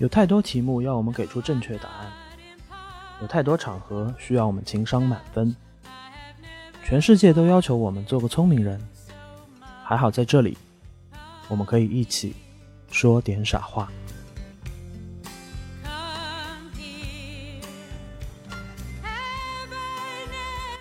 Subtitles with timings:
[0.00, 2.10] 有太多题目要我们给出正确答案，
[3.20, 5.54] 有太多场合需要我们情商满分。
[6.82, 8.80] 全世界都要求我们做个聪明人，
[9.84, 10.56] 还好在这里，
[11.48, 12.34] 我们可以一起
[12.90, 13.92] 说点傻话。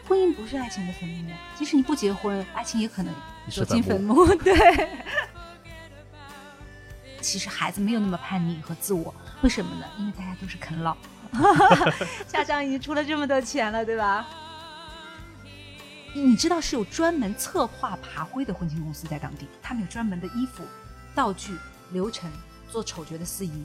[0.07, 3.13] 婚姻不是爱情的坟墓，即使你不结婚，爱情也可能
[3.49, 4.25] 是走进坟坟墓。
[4.41, 4.55] 对。
[7.29, 9.85] 其实孩子没有那么叛逆和自我，为什么呢？
[9.99, 10.97] 因为大家都是啃老，
[12.27, 14.25] 家长已经出了这么多钱了，对吧？
[16.15, 20.63] 你知道是有专门策划爬灰的婚庆公司在当地，他们有专门的衣服、
[21.13, 21.55] 道具、
[21.91, 22.31] 流程，
[22.67, 23.63] 做丑角的司仪。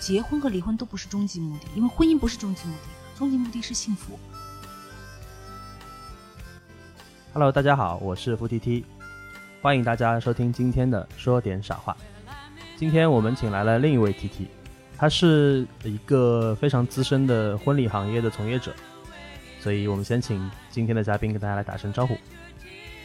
[0.00, 4.18] 结婚和离婚都不是终极目的，因为婚姻不是终极目的，终极目的是幸福。
[7.34, 8.84] Hello，大家好，我是付 TT，
[9.64, 11.96] 欢迎大家收听今天的说点傻话。
[12.76, 14.46] 今天我们请来了另一位 TT，
[14.94, 18.74] 他是一个非常资深的婚礼行业的从业者，
[19.60, 22.14] 所以我们先请今天的嘉宾跟大家来打声招呼。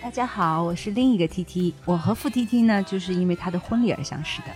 [0.04, 4.48] 大家好，我是另一个 TT，我和付 TT 呢，就是因为他的婚礼而相识的。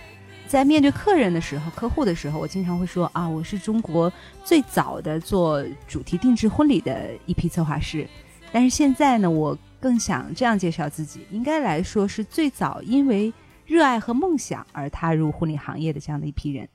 [0.46, 4.12] 在面对客人的时候、客户的时候，我经常会说啊，我是中国
[4.44, 8.06] 最早的做主题定制婚礼的一批策划师。
[8.54, 13.32] 但是现在呢，我更想这样介绍自己，应该来说是最早因为
[13.66, 16.68] 热爱和梦想而踏入婚礼行业的这样的一批人。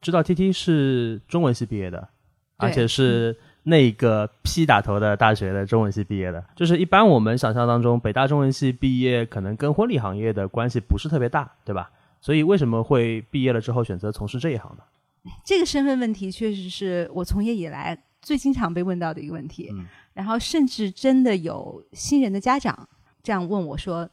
[0.00, 2.08] 知道 TT 是中文系毕业的，
[2.58, 6.42] 对而且是那个 P 打头的大学的中文系毕业的。
[6.56, 11.90] 就是一般我们想象当中，北大中文系毕业可能跟婚礼行业的关系不是特别大，对吧？
[12.22, 15.30] 所以为什么会毕业了之后选择从事这一行呢？
[15.44, 19.68] 这个身份问题确实是我从业以来最经常被问到的一个问题。
[19.70, 22.88] 嗯然后甚至真的有新人的家长
[23.22, 24.08] 这样问我说：“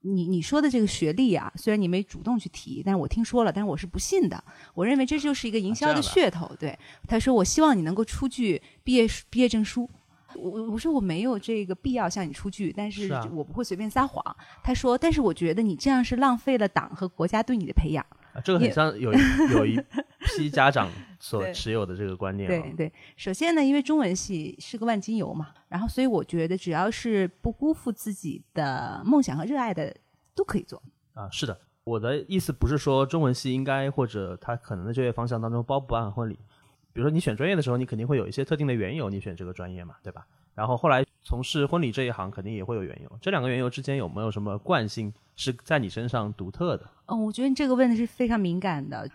[0.00, 4.42] 你你说的这个学历啊，虽然你没主动去提，但是我听说了，但是我是不信的。
[4.74, 6.50] 我认为这就是一个营销的噱头。
[6.58, 9.88] 对，他说我希望你能够出具毕业毕业证书。
[10.34, 14.24] 我我我说我没有这个必要向你出具，但是我不会随便撒谎。
[14.64, 18.04] 他说，但是我觉得你这样是浪费了党和国家对你的培养。
[18.32, 19.18] 啊，这个很像有一
[19.52, 19.78] 有一
[20.20, 20.88] 批家长
[21.24, 22.50] 所持有的这个观念、啊。
[22.50, 29.96] 对对，首先呢，因为中文系是个万金油嘛，然后所以我觉得只要是不辜负自己的梦想和热爱的，
[30.34, 30.82] 都可以做。
[31.14, 36.36] 啊，是的，我的意思不是说中文系应该或者他可能的就业方向当中包不包含婚礼。
[36.92, 40.26] 比如说你选专业的时候，你肯定会有一些特定的缘由，你选这个专业嘛，对吧？
[40.54, 43.18] 然后后来从事婚礼这一行，肯定也会有缘由。
[43.20, 46.90] 这两个缘由之间有没有什么惯性是在你身上独特的？
[47.06, 49.08] 嗯，我觉得你这个问题是非常敏感的。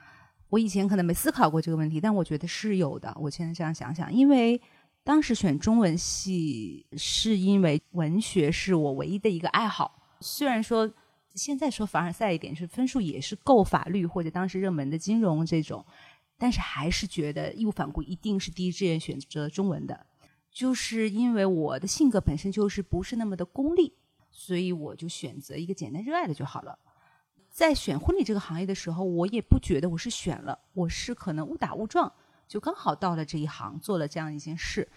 [0.50, 3.16] 我以前可能没思考过这个问题，但我觉得是有的。
[3.20, 4.62] 我现在这样想想，因为
[5.04, 10.18] 当时选中文系是因为文学是我唯一的一个爱好。
[10.22, 10.92] 虽然说
[11.36, 15.86] 现在说凡尔赛一点，是分数也是够法律或者当时热门的金融这种，
[16.38, 20.06] 但是还是觉得义无反顾一定是第一志愿选择中文的。
[20.50, 23.94] 就是因为我的性格本身就是不是那么的功利，
[24.32, 26.80] 所以我就选择一个简单热爱的就好了。
[27.58, 32.14] 在选婚礼这个行业的时候，我也不觉得我是选了，我是可能误打误撞，
[32.48, 34.88] 就刚好到了这一行，做了这样一件事。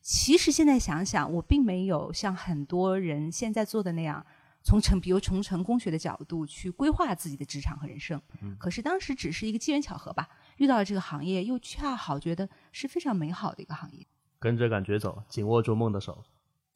[0.00, 4.24] 其实现在想想，我并没有像很多人现在做的那样，
[4.62, 8.22] 从成比如从成功学的角度去规划自己的职场和人生。
[8.60, 14.06] 可是当时只是一个机缘巧合吧，遇到了这个行业，又恰好觉得是非常美好的一个行业。
[14.38, 16.22] 跟着感觉走，紧握住梦的手。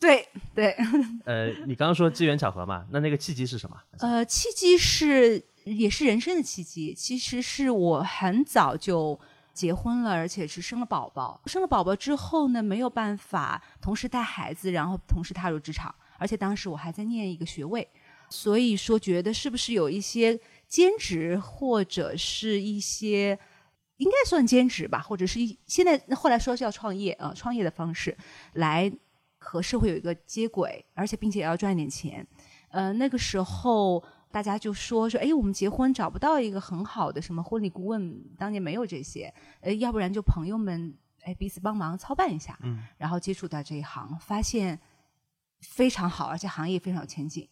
[0.00, 0.76] 对对，
[1.26, 3.76] 呃，你刚刚说机缘巧合嘛，那那个契机是什么？
[3.98, 6.94] 呃，契机是也是人生的契机。
[6.94, 9.18] 其实是我很早就
[9.52, 11.40] 结婚了，而且是生了宝宝。
[11.46, 17.88] 生了宝宝之后呢，没有办法同时带孩子，然后同时踏入职场，而且当时我还在念一个学位，
[18.30, 20.38] 所以说觉得是不是有一些
[20.68, 23.38] 兼职或者是一些。
[23.98, 28.16] 应该算兼职吧，或者是一现在后来说是要创业啊、呃，创业的方式
[28.52, 28.88] 来
[29.48, 32.26] 和社会有一个接轨，而且并且也要赚一点钱。
[32.68, 44.78] 呃，那个时候大家就说说，哎，我们结婚找不到一个很好的什么婚礼顾问，当年没有这些，呃，要不然就朋友们哎彼此帮忙操办一下，嗯，然后接触到这一行，发现
[45.60, 47.48] 非常好，而且行业非常有前景。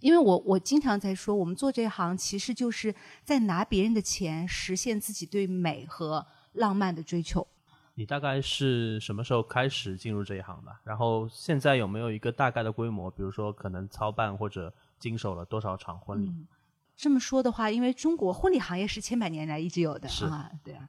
[0.00, 2.94] 因为我我经常在说，我们做这一行其实就是
[3.24, 7.46] 在拿别人的钱实现自己对美和浪漫的追求。
[7.94, 10.76] 你大概是什么时候开始进入这一行的？
[10.82, 13.10] 然后现在有没有一个大概的规模？
[13.10, 16.26] 比如说可能操办或者经手了多少场婚礼？
[16.26, 16.46] 嗯、
[16.96, 20.88] 这么说的话，因为中国婚礼行业是千百年来一直有的啊，对啊。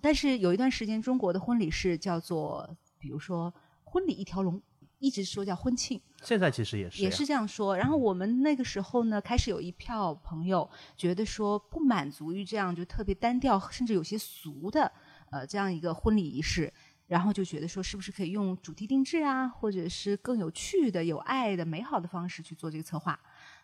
[0.00, 3.52] 但是有一段时间，中国的婚礼是叫做，比如说
[3.84, 4.62] 婚礼一条龙。
[5.00, 7.76] 一直说叫婚庆，现在其实也是也是这样说。
[7.76, 10.66] 然后我们那个时候呢，开始有一票朋友
[10.96, 14.90] 觉得说不满足于这样就特别单调，甚至有些俗的
[15.34, 16.72] 呃这样一个婚礼仪式，
[17.08, 23.18] 然后就觉得说是不是可以用主题定制啊，或者是更有趣的、有爱的、美好的方式去做这个策划。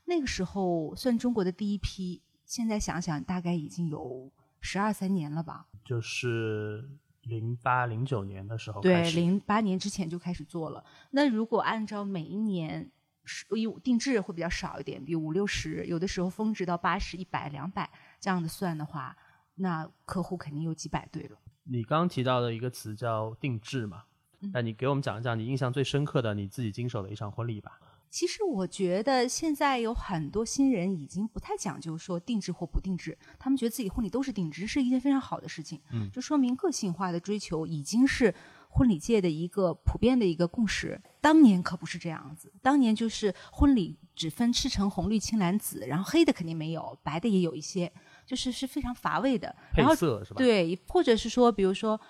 [0.06, 5.69] 那个时候算中国的第一批，现在想想大概已经有十二三年了吧。
[5.84, 6.90] 就是
[7.22, 10.84] 零八零九年的时候开对，始，零八年之前就开始做了。
[11.12, 12.90] 那如果按照每一年
[13.25, 17.88] 是，有定制会比较少一点，比如五六十，有的时候峰值到八十、一百、两百
[18.19, 19.16] 这样的算的话，
[19.56, 21.38] 那客户肯定有几百对了。
[21.65, 24.05] 你刚刚提到的一个词叫定制嘛，
[24.41, 27.79] 嗯那你给我们讲一讲你印象最深刻的你自己经手的一场婚礼吧。
[28.11, 35.81] 其实我觉得现在有很多新人已经不太讲究说定制或不定制，他们觉得自己婚礼都是定制，是一件非常好的事情。
[35.93, 38.35] 嗯就说明个性化的追求已经是
[38.69, 41.01] 婚礼界的一个普遍的一个共识。
[41.21, 47.93] 当年可不是这样子，当年就是婚礼只分赤橙红绿青蓝紫，然后黑的肯定没有，白的也有一些，
[48.31, 49.53] 就是是非常乏味的。
[49.73, 52.00] 配然后色是吧？，对，或者是说，比如说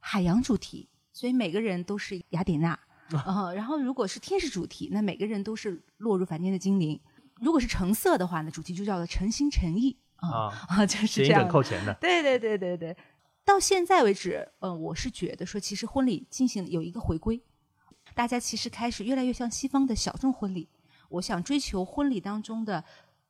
[0.00, 2.76] 海洋主题，所以每个人都是雅典娜。
[3.24, 7.00] 呃，然后如果是天使主题，那每个人都是落入凡间的精灵。
[7.36, 11.48] 如果是橙色的话呢，主题就叫做诚心诚意啊啊，啊， 就是这样的。
[11.52, 11.94] 扣钱的。
[12.00, 12.96] 对对对对对，
[13.44, 17.40] 到现在为止，嗯、我是觉得说，其实婚礼进行有一个回归，
[18.16, 20.68] 大家其实开始越来越像西方的小众婚礼。
[21.10, 22.84] 我想追求婚礼当中的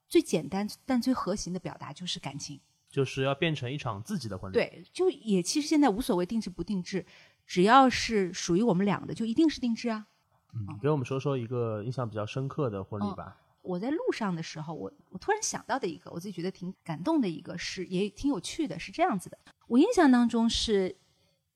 [0.08, 2.60] 最简单但最核心的表达就是感情。
[2.90, 7.04] 就是要变成一场自己的婚礼。，对，就也其实现在无所谓定制不定制，
[7.46, 10.06] 只要是属于我们俩的，就一定是定制啊。
[10.54, 13.36] 嗯，给我们说说一个印象比较深刻的婚礼吧。
[13.60, 19.38] 我在路上的时候，我我突然想到的一个，我自己觉得挺感动的一个是，也挺有趣的，是这样子的。
[19.66, 20.96] 我印象当中是，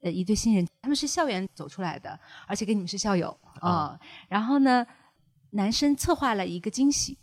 [0.02, 4.86] 呃，一对新人，他们是校园走出来的，而且跟你们是校友啊、然后呢，
[5.52, 7.16] 男生策划了一个惊喜，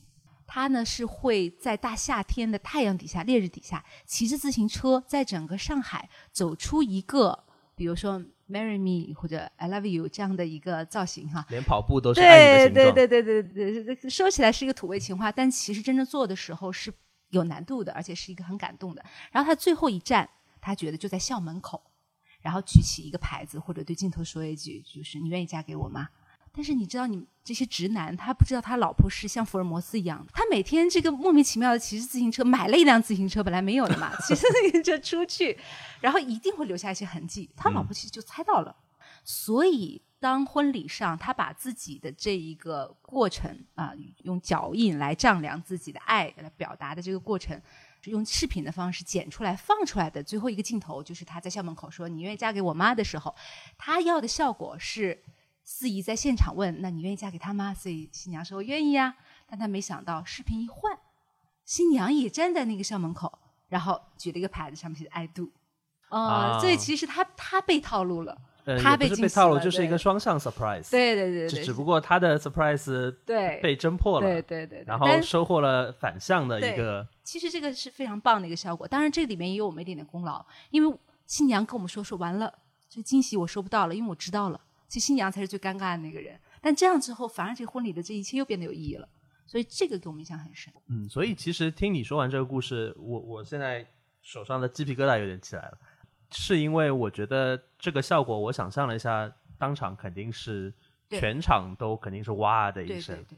[0.52, 7.44] 他呢是会在大夏天的太阳底下、烈日底下，骑着自行车，在整个上海走出一个，
[7.76, 8.20] 比如说
[8.50, 11.46] “Marry Me” 或者 “I Love You” 这样的一个造型哈。
[11.50, 12.96] 连跑步都是爱你的形状。
[12.96, 16.92] 对对对对对对对，说起来是一个土味情话，但其实真正做的时候是
[17.30, 19.06] 有难度的，而且是一个很感动的。
[19.32, 20.28] 然后他最后一站，
[20.60, 21.80] 他觉得就在校门口，
[22.42, 26.10] 然后举起一个牌子，或者对镜头说一句，就是“你愿意嫁给我吗？”
[26.60, 35.58] 但是你知道，你这些直男，他不知道他老婆是像福尔摩斯一样，他每天这个莫名其妙的骑着自行车，买了一辆自行车，本来没有的嘛，骑着自行车出去，
[36.02, 37.50] 然后一定会留下一些痕迹。
[37.56, 38.76] 他老婆其实就猜到了，
[39.24, 47.58] 所以当婚礼上他把自己的这一个过程啊、用脚印来丈量自己的爱来表达的这个过程。
[48.06, 53.34] 用视频的方式剪出来放出来的最后一个镜头，就是他在校门口说“你愿意嫁给我吗”的时候，
[53.78, 55.22] 他要的效果是
[55.72, 59.16] 司仪在现场问：“那你愿意嫁给他吗？”所以新娘说：“我愿意呀。”
[59.48, 60.98] 但她没想到视频一换，
[61.64, 63.38] 新娘也站在那个校门口，
[63.68, 65.52] 然后举了一个牌子，上面写着 “I do”。
[66.10, 68.36] 呃，啊所以其实他他被套路了。
[68.66, 78.88] 呃，他被被套路，就是一个双向 surprise。，对对对对，只只不过他的 surprise 对被侦破了，对对对，对然后收获了反向的一个其实这个是非常棒的一个效果。
[78.88, 82.52] 当然，这里面也有我们一点点功劳，因为新娘跟我们说说完了，
[82.90, 84.60] 这惊喜我收不到了，因为我知道了。
[84.90, 86.38] 其实新娘才是最尴尬的那个人。
[86.60, 89.08] 但这样之后，反而这个婚礼的这一切又变得有意义了。
[89.46, 90.72] 所以这个给我们印象很深。
[90.90, 93.84] 嗯，所以其实听你说完这个故事，我我现在
[94.22, 95.78] 手上的鸡皮疙瘩有点起来了，
[96.30, 100.72] 是因为我觉得这个效果，我想象了一下，当场肯定是
[101.10, 103.38] 全场都肯定是哇的一声对，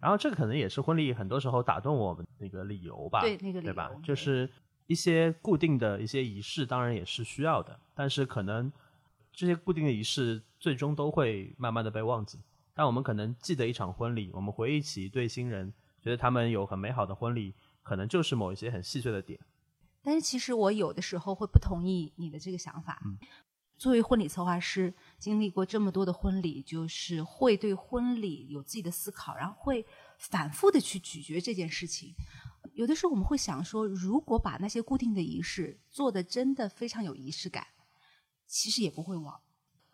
[0.00, 4.00] 然后这个可能也是婚礼很多时候打动我们那个理由吧，对那个理对吧由？
[4.00, 4.50] 就是
[4.88, 8.72] 一些固定的一些仪式，当然也是需要的，但是可能
[9.32, 12.38] 这些固定的仪式最终都会慢慢的被忘记。
[12.72, 17.52] 但我们可能记得一场婚礼，我们回忆起一对新人，觉得他们有很美好的婚礼，
[17.82, 19.40] 可能就是某一些很细碎的点。
[20.02, 23.02] 但是其实我有的时候会不同意你的这个想法。
[23.76, 29.84] 作为婚礼策划师，经历过这么多的婚礼，就是会对婚礼有自己的思考，然后会
[30.16, 32.14] 反复的去咀嚼这件事情。
[32.74, 37.66] 有的时候我们会想说，如果把那些固定的仪式做的真的非常有仪式感，
[38.46, 39.40] 其实也不会忘。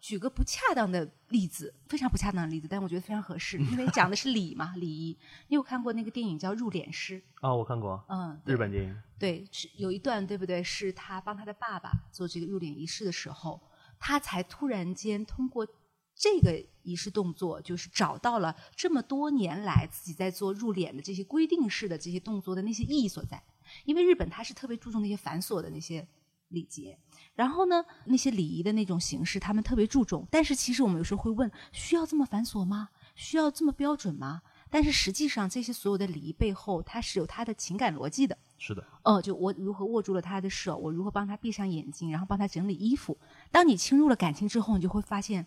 [0.00, 5.18] 举个不恰当的例子，非常不恰当的例子，但我觉得非常合适，因为 讲的是礼嘛，礼仪。
[5.48, 7.20] 你有看过那个电影叫《入殓师》？
[7.40, 10.62] 哦，我看过嗯，日本电影，对，是有一段对不对？
[10.62, 13.60] 是他帮他的爸爸做这个入殓仪式的时候，
[13.98, 15.66] 他才突然间通过
[16.14, 23.42] 这个仪式动作，就是找到了这么多年来自己在做入殓的这些规定式的这些动作的那些意义所在。
[23.84, 26.06] 因为日本他是特别注重那些繁琐的那些
[26.48, 26.98] 礼节。
[27.38, 30.26] 然后呢，那些礼仪的那种形式，他们特别注重。
[30.28, 32.88] 但是其实我们有时候会问：需要这么繁琐吗？
[33.14, 34.42] 需要这么标准吗？
[34.68, 38.36] 但是实际上，这些所有的礼仪背后，它是有它的情感逻辑的。
[38.58, 43.16] 是的，哦，就我如何握住了他的手，我如何帮他闭上眼睛，然后帮他整理衣服。
[43.52, 45.46] 当你侵入了感情之后，你就会发现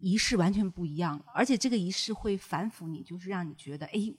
[0.00, 4.14] 仪式完全不一样，而且这个仪式会反腐你，就是让你觉得，哎，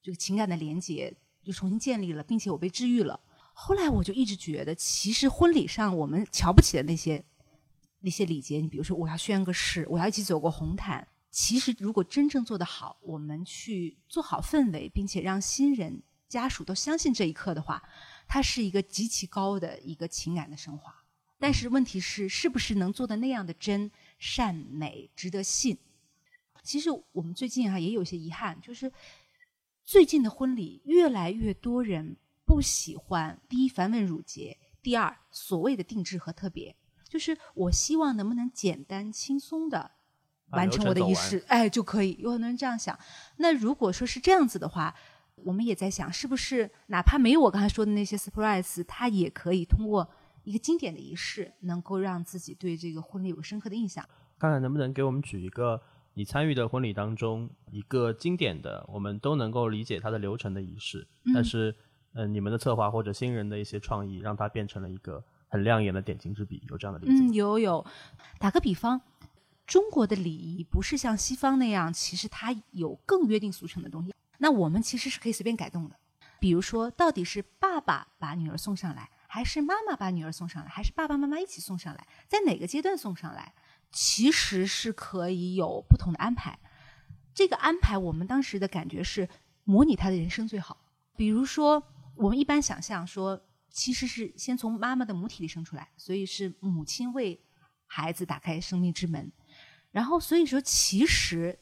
[0.00, 3.18] 这个情感的连接就重新建立了，并且我被治愈了。
[3.56, 7.24] 后来我就一直觉得，其实婚礼上我们瞧不起的那些
[8.00, 11.06] 那些礼节，你比如说我要宣个誓，我要一起走过红毯。
[11.30, 17.82] 其实如果真正做得好，我们去做好氛围，并且让新人家属都相信这一刻的话，
[18.26, 20.92] 它是一个极其高的一个情感的升华。
[21.38, 25.78] 但是问题是，是不是能做的那样的真善美，值得信？
[26.62, 28.92] 其实我们最近啊也有些遗憾，就是
[29.84, 32.16] 最近的婚礼越来越多人。
[32.46, 36.76] 不喜欢第一繁文缛节，第二所谓的定制和特别，
[37.08, 39.92] 就是我希望能不能简单轻松的
[40.50, 42.16] 完成我的仪式，哎就可以。
[42.20, 42.98] 有很多人这样想。
[43.38, 44.94] 那如果说是这样子的话，
[45.36, 50.08] 我们也在想，是不是哪怕没有我刚才说的那些 surprise，它也可以通过
[50.42, 54.06] 一个经典的仪式，能够让自己对这个婚礼有个深刻的印象。
[54.38, 55.80] 看看能不能给我们举一个
[56.12, 61.74] 你参与的婚礼当中一个经典的，我们都能够理解它的流程的仪式，但是。
[62.14, 67.28] 嗯，你们的策划或者新人的一些创意，让它变成了一个很亮眼的点睛之笔，有这样的例子吗？
[67.28, 67.84] 嗯，有有。
[68.38, 69.00] 打个比方，
[69.66, 74.14] 中国的礼仪不是像西方那样，其实它有更约定俗成的东西。
[74.38, 75.96] 那我们其实是可以随便改动的。
[76.38, 83.54] 比如说，到底是爸爸把女儿送上来，还是妈妈把女儿送上来，还是爸爸妈妈一起送上来，在哪个阶段送上来，
[83.90, 86.58] 其实是可以有不同的安排。
[87.34, 89.28] 这个安排，我们当时的感觉是
[89.64, 90.78] 模拟他的人生最好。
[91.16, 91.82] 比如说。
[92.16, 93.40] 我们一般想象说，
[93.70, 97.40] 其实是先从妈妈的母体里生出来，所以是母亲为
[97.86, 99.32] 孩子打开生命之门。
[99.90, 101.58] 然后，所以说，其实，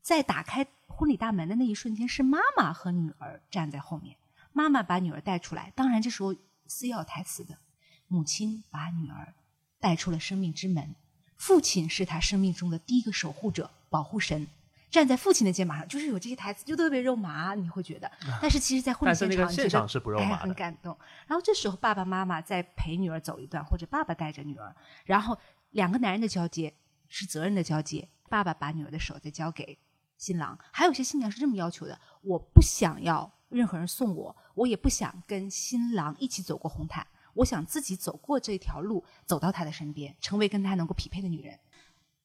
[0.00, 4.16] 在打开婚礼大门的那一瞬间，是妈妈和女儿站在后面，
[4.52, 5.72] 妈妈把女儿带出来。
[5.74, 6.34] 当然，这时候
[6.66, 7.58] 是要台词的，
[8.06, 9.34] 母亲把女儿
[9.80, 10.94] 带出了生命之门，
[11.36, 14.46] 父亲是他生命中的第一个守护者、保护神。
[14.90, 18.10] 站在父亲的肩膀上，就是有这些台词，就特别肉麻，你会觉得。
[18.40, 20.96] 但是其实，在婚礼现场，现场是不肉麻很感动。
[21.26, 25.38] 然后这时候，爸爸妈妈在陪女儿走一段，或者爸爸带着女儿，然后
[25.70, 26.74] 两个男人的交接
[27.08, 28.08] 是责任的交接。
[28.30, 29.78] 爸爸把女儿的手再交给
[30.16, 30.58] 新郎。
[30.70, 41.58] 还有些新娘是这么要求的：我不想要任何人送我，我也不想跟新郎一起走过红毯，我想自己走过这条路，走到他的身边，成为跟他能够匹配的女人。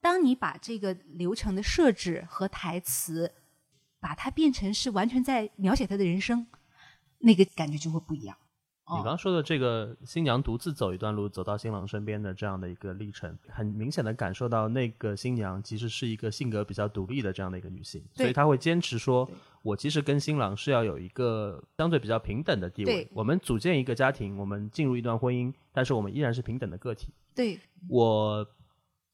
[0.04, 3.32] 当你把这个流程的设置和台词，
[4.02, 6.46] 把它变成是完全在描写他的人生，
[7.20, 8.36] 那个感觉就会不一样。
[8.98, 19.28] 你刚说的这个新娘独自走一段路，走到新郎身边的这样的一个历程，很明显的感受到那个新娘其实是一个性格比较独立的这样的一个女性，所以她会坚持说，
[19.62, 23.08] 我其实跟新郎是要有一个相对比较平等的地位。
[23.14, 27.08] 我们组建一个家庭，我们进入一段婚姻，但是我们依然是平等的个体。
[27.34, 27.58] 对
[27.88, 28.46] 我。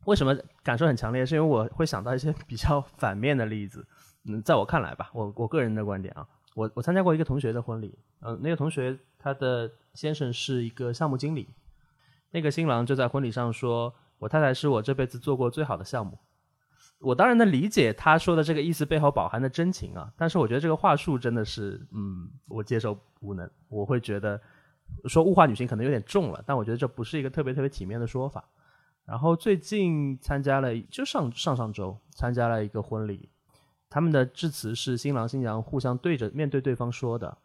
[0.05, 1.25] 为什么感受很强烈？
[1.25, 3.85] 是因为我会想到一些比较反面的例子。
[4.25, 11.47] 嗯，在我看来吧，我我个人的观点啊，我我参加过一个同学的婚礼，嗯，那个同学他的先生是一个项目经理，
[12.31, 16.17] 那个新郎就在婚礼上说：“我太太是我这辈子做过最好的项目。”
[16.99, 23.49] 我当然能理解他说的这个意思背后饱含的真情啊，但是我觉得这个话术真的是，嗯，我接受无能。
[23.69, 24.39] 我会觉得
[25.05, 28.43] 说物化女性可能有点重了，但我觉得这不是一个特别特别体面的说法。
[29.09, 33.27] 然后最近参加了，就上上上周参加了一个婚礼，
[33.89, 37.35] 他们的致辞是新郎新娘互相对着面对对方说的，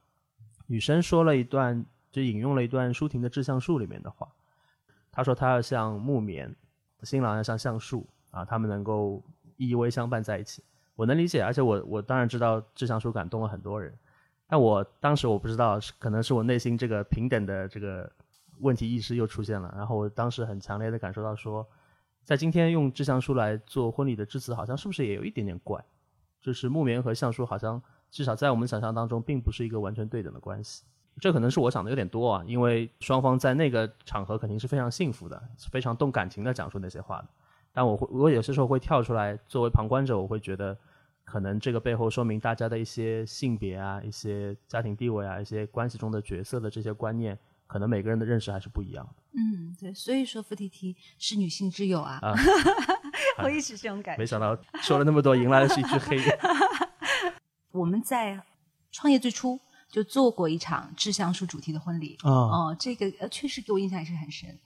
[0.67, 4.29] 女生说了一段，就引用了一段舒婷的《致橡树》里面的话，
[5.11, 6.55] 她说她要像木棉，
[7.03, 9.25] 新郎要像橡树啊，他们能够
[9.57, 10.63] 依偎相伴在一起。
[10.97, 13.91] 我能理解，而且我我当然知道《致橡树》感动了很多人，
[14.47, 18.13] 但我当时我不知道，可能是我内心这个平等的这个。
[18.61, 21.67] 问题意识又出现了，然后我当时很强烈的感受到说，
[22.25, 25.85] 在今天用致橡树来做婚礼的致辞，好像是不是也有一点点怪？
[26.41, 30.85] 就是木棉和橡树好像至少在我们想象当中，并不是一个完全对等的关系。
[31.21, 37.29] 这可能是我想的有点多啊，因为双方在那个场合肯定是非常幸福的，非常动感情的讲述那些话的。
[37.73, 40.77] 但我会，我有些时候会跳出来作为旁观者，我会觉得，
[41.25, 47.39] 可能这个背后说明大家的一些性别啊、一些家庭地位啊、一些关系中的角色的这些观念。
[47.67, 49.23] 可能每个人的认识还是不一样的。
[49.33, 52.19] 嗯，对，所以说付 T T 是女性之友啊。
[52.23, 52.35] 啊，
[53.43, 54.19] 我也是这种感觉。
[54.19, 56.19] 没想到说了那么多，迎来的是一只黑。
[57.73, 58.41] 我们在
[58.93, 62.17] 创业最初就做过一场志向树主题的婚礼。
[62.23, 64.59] 啊，哦、这个呃确实给我印象也是很深。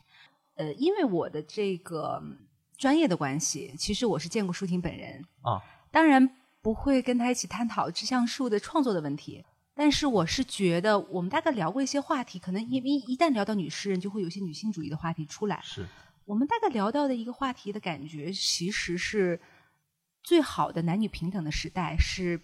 [0.56, 2.36] 呃，因为我的这个嗯
[2.76, 6.28] 专业的关系，其实我是见过舒婷本人啊，当然
[6.60, 9.44] 不会跟她一起探讨志向树的创作的问题。
[9.78, 15.60] 但是我是觉得，我们大概聊过一些话题，可能因为一旦聊到女诗人，就会有一些女性主义的话题出来。
[15.62, 15.86] 是
[16.24, 19.40] 我们大概聊到的一个话题的感觉，其实是
[20.24, 22.40] 最好的男女平等的时代是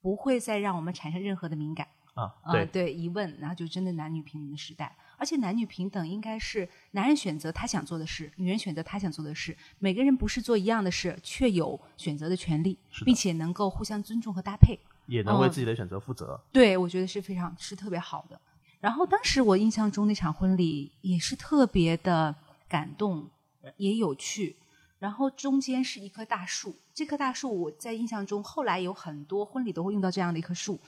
[0.00, 1.86] 不会再让我们产生任何的敏感。
[2.14, 2.32] 啊，
[2.72, 14.80] 对疑问，然后就真的男女平等的时代，而且男女平等应该是男人选择他想做的事，女人选择她想做的事，每个人不是做一样的事，却有选择的权利，并且能够互相尊重和搭配。
[15.08, 16.40] 也能为哦自己的选择负责。
[16.52, 18.40] 对，我觉得是非常是特别好的。
[18.78, 22.32] 然后当时我印象中那场婚礼也是特别的
[22.68, 23.28] 感动，
[23.76, 24.54] 也有趣。
[25.00, 30.78] 然后中间是一棵大树，这棵大树我在印象中后来有很多婚礼都会用到这样的一棵树，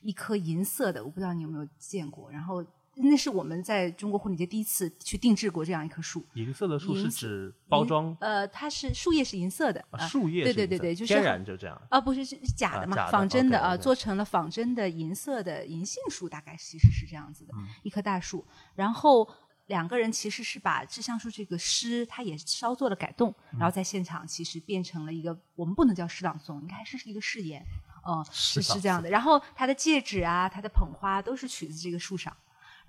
[0.00, 2.30] 一棵银色的，我不知道你有没有见过。
[2.30, 2.64] 然后
[2.96, 6.26] 那是我们在中国婚礼节第一次去定制过这样一棵树。
[6.34, 11.80] 银色的树是指包装呃，它是树叶是银色的，树叶对是银色对对对就是天然就这样。
[11.88, 18.44] 啊，不是是是假的嘛，啊的仿真的啊，做成了仿真的银色的银杏树，大概其实是这样子的，嗯一棵大树。
[18.74, 19.26] 然后
[19.68, 27.64] 两个人其实是把致橡树这个诗，它也稍做了改动，然嗯后在现场其实变成了一个，我们不能叫诗朗诵，应该是一个誓言，
[28.06, 29.08] 嗯，是是这样的。
[29.08, 32.36] 然后他的戒指啊，他的捧花都是取自这个树上。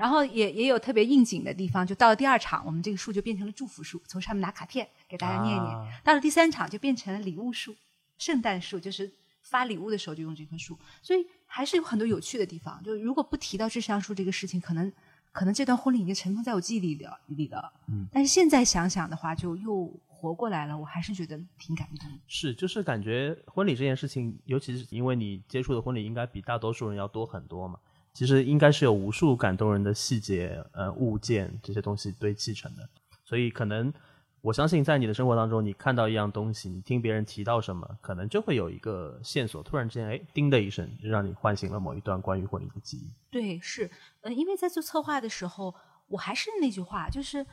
[0.02, 5.72] 然后也也有特别应景的地方，就到了第二场，我们这个树就变成了祝福树，从上面拿卡片给大家念一念。
[5.78, 7.76] 啊到了第三场就变成了礼物树，
[8.18, 9.12] 圣诞树就是
[9.44, 12.82] 发礼物的时候就用这棵树，所以还是有很多有趣的地方。
[12.84, 14.92] 就如果不提到致橡树这个事情，可能
[15.32, 17.72] 可能这段婚礼已经尘封在我记忆里了里了。
[17.88, 22.18] 嗯，但是现在想想的话，就又活过来了，我还是觉得挺感动的。
[22.28, 27.80] 是，就是感觉婚礼这件事情，尤其是因为你接触的婚礼应该比大多数人要多很多嘛，
[28.14, 32.90] 其实应该是有无数感动人的细节、呃物件这些东西堆砌成的，
[33.24, 33.94] 所以可能
[34.42, 43.10] 我相信在你的生活当中，你看到一样东西，你听别人提到什么，可能就会有一个线索，突然之间，哎，叮的一声，就让你唤醒了某一段关于婚礼的记忆。
[43.30, 43.90] 对，是，
[44.22, 45.74] 呃，因为在做策划的时候，
[46.08, 47.46] 我还是那句话，就是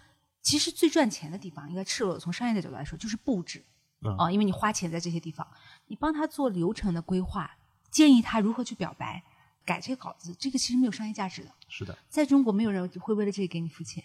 [0.42, 3.64] 其实最赚钱的地方，应该赤裸地从商业的角度来说，就是布置。
[4.00, 5.44] 嗯啊、因为你花钱在这些地方，
[5.88, 7.50] 你帮他做流程的规划，
[7.90, 9.24] 建议他如何去表白，
[9.68, 11.50] 改这个稿子，这个其实没有商业价值的。
[11.68, 14.02] 是的，在中国，没有人会为了这个给你付钱。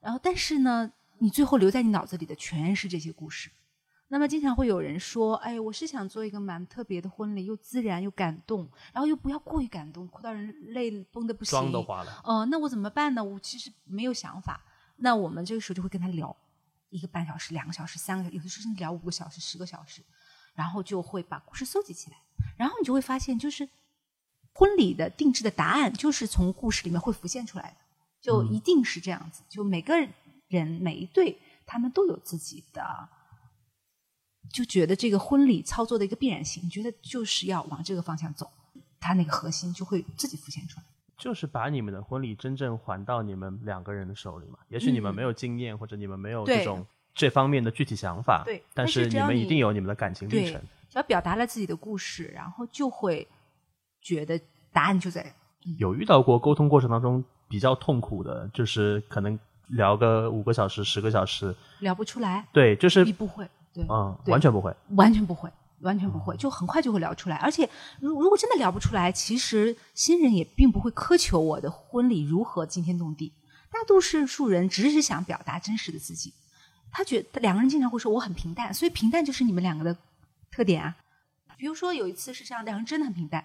[0.00, 3.50] 然后，但是呢，你最后留在你脑子里的全是这些故事。
[4.10, 12.22] 那么，经常会有人说：“哎，我是想做一个蛮特别的婚礼，又自然又感动，然后又不要过于感动，哭到人泪崩的不行。”妆都花了。
[12.24, 13.22] 呃，那我怎么办呢？
[13.24, 14.64] 我其实没有想法。
[14.96, 16.34] 那我们这个时候就会跟他聊
[16.90, 20.02] 一个半小时、两个小时、三个，有的时候甚至聊五个小时、十个小时，
[20.54, 22.16] 然后就会把故事搜集起来，
[22.56, 23.68] 然后你就会发现，就是
[24.58, 27.76] 婚礼的定制的答案就是从故事里面会浮现出来的，
[28.20, 29.44] 就嗯一定是这样子。
[29.48, 29.96] 就每个
[30.48, 33.08] 人每一对，他们都有自己的。
[34.50, 38.50] 就觉得这个婚礼操作的一个必然性，觉得就是要往这个方向走，
[38.98, 40.86] 它那个核心就会自己浮现出来。
[41.16, 44.58] 就是把你们的婚礼真正还到你们两个人的手里嘛。
[44.68, 50.60] 也许你们嗯没有经验，或者你们没有这种这方面的具体想法，对但但是是你们一定有你们的感情历程。
[50.88, 53.28] 只要表达了自己的故事，然后就会
[54.08, 54.40] 觉得
[54.72, 55.34] 答案就在。
[55.78, 64.74] 有遇到过沟通过程当中比较痛苦的，就是可能聊个五个小时、十个小时，聊不出来，对，就是你不会，对，嗯，对完全不会。
[64.96, 67.36] 完全不会，完全不会，就很快就会聊出来。
[67.36, 67.68] 而且，
[68.00, 73.32] 如如果真的聊不出来，其实新人也并不会苛求我的婚礼如何惊天动地。
[73.70, 76.32] 大多数人只是想表达真实的自己。
[76.90, 79.94] 他觉得两个人经常会说我很平淡，所以平淡就是你们两个的
[80.50, 80.96] 特点啊。
[81.58, 83.44] 比如说有一次是这样，两个人真的很平淡，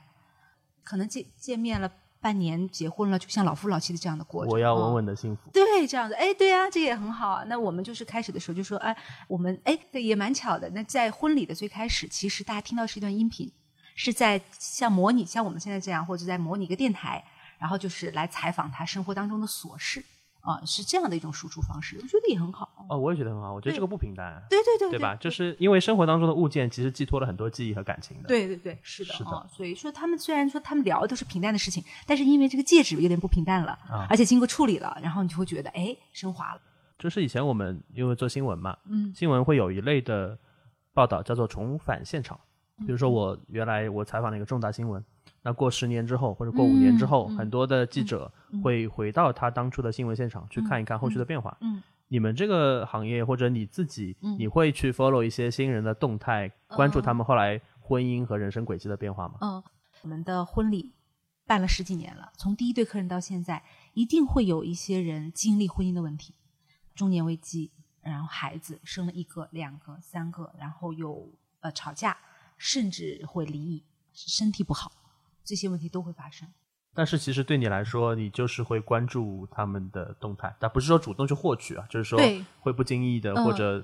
[0.83, 4.51] 可能见见面了半年，结婚了，就像老夫老妻的这样的过程。
[4.51, 5.49] 我要嗯稳稳的幸福。
[5.51, 7.43] 对，这样子，哎，对啊，这也很好啊。
[7.47, 8.95] 那我们就是开始的时候就说，哎，
[9.27, 10.69] 我们哎，对，也蛮巧的。
[10.69, 13.51] 那在婚礼的最开始，其实大家听到是一段音频，
[13.95, 17.23] 是在像模拟像我们现在这样，或者在模拟一个电台，
[17.57, 20.03] 然后就是来采访他生活当中的琐事
[20.43, 22.85] 啊、是这样的一种输出方式，我觉得也很好。
[22.89, 25.15] 哦，我也觉得很好，我觉得这个不平淡，对对对对吧？
[25.15, 36.61] 就是因为生活当中的物件其实寄托了很多记忆和感情的。，对对对，是的是的啊、所以说他们虽然说他们聊的都是平淡的事情，但是因为这个戒指有点不平淡了，啊而且经过处理了，然后你就会觉得哎升华了。
[36.99, 40.37] 就是以前我们因为做新闻嘛，嗯新闻会有一类的
[40.93, 42.37] 报道叫做重返现场。
[42.79, 45.01] 比如说嗯我原来我采访了一个重大新闻，
[45.41, 51.57] 那过十年之后或者过五年之后，很多的记者会回到他当初的新闻现场去看一看后续的变化。
[51.61, 59.37] 嗯你们这个行业或者你自己，嗯你会去 follow 一些新人的动态，关注他们后来婚姻和人生轨迹的变化吗？
[59.41, 59.63] 嗯，
[60.03, 60.93] 我们的婚礼
[61.47, 63.63] 办了十几年了，从第一对客人到现在，
[63.93, 66.35] 一定会有一些人经历婚姻的问题，
[66.93, 72.15] 中年危机，然后孩子生了一个、两个、三个，然后有呃吵架，
[72.59, 74.91] 甚至会离异，身体不好，
[75.43, 76.47] 这些问题都会发生。
[76.93, 82.19] 但是其实对你来说，你就是会关注他们的动态，但不是说主动去获取啊，就是说
[82.59, 83.83] 会不经意的、嗯或者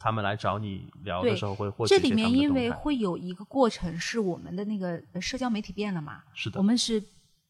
[0.00, 7.02] 他们来找你聊的时候会获取这里面因为会有一个过程，是我们的那个呃社交媒体变了嘛，是的我，们是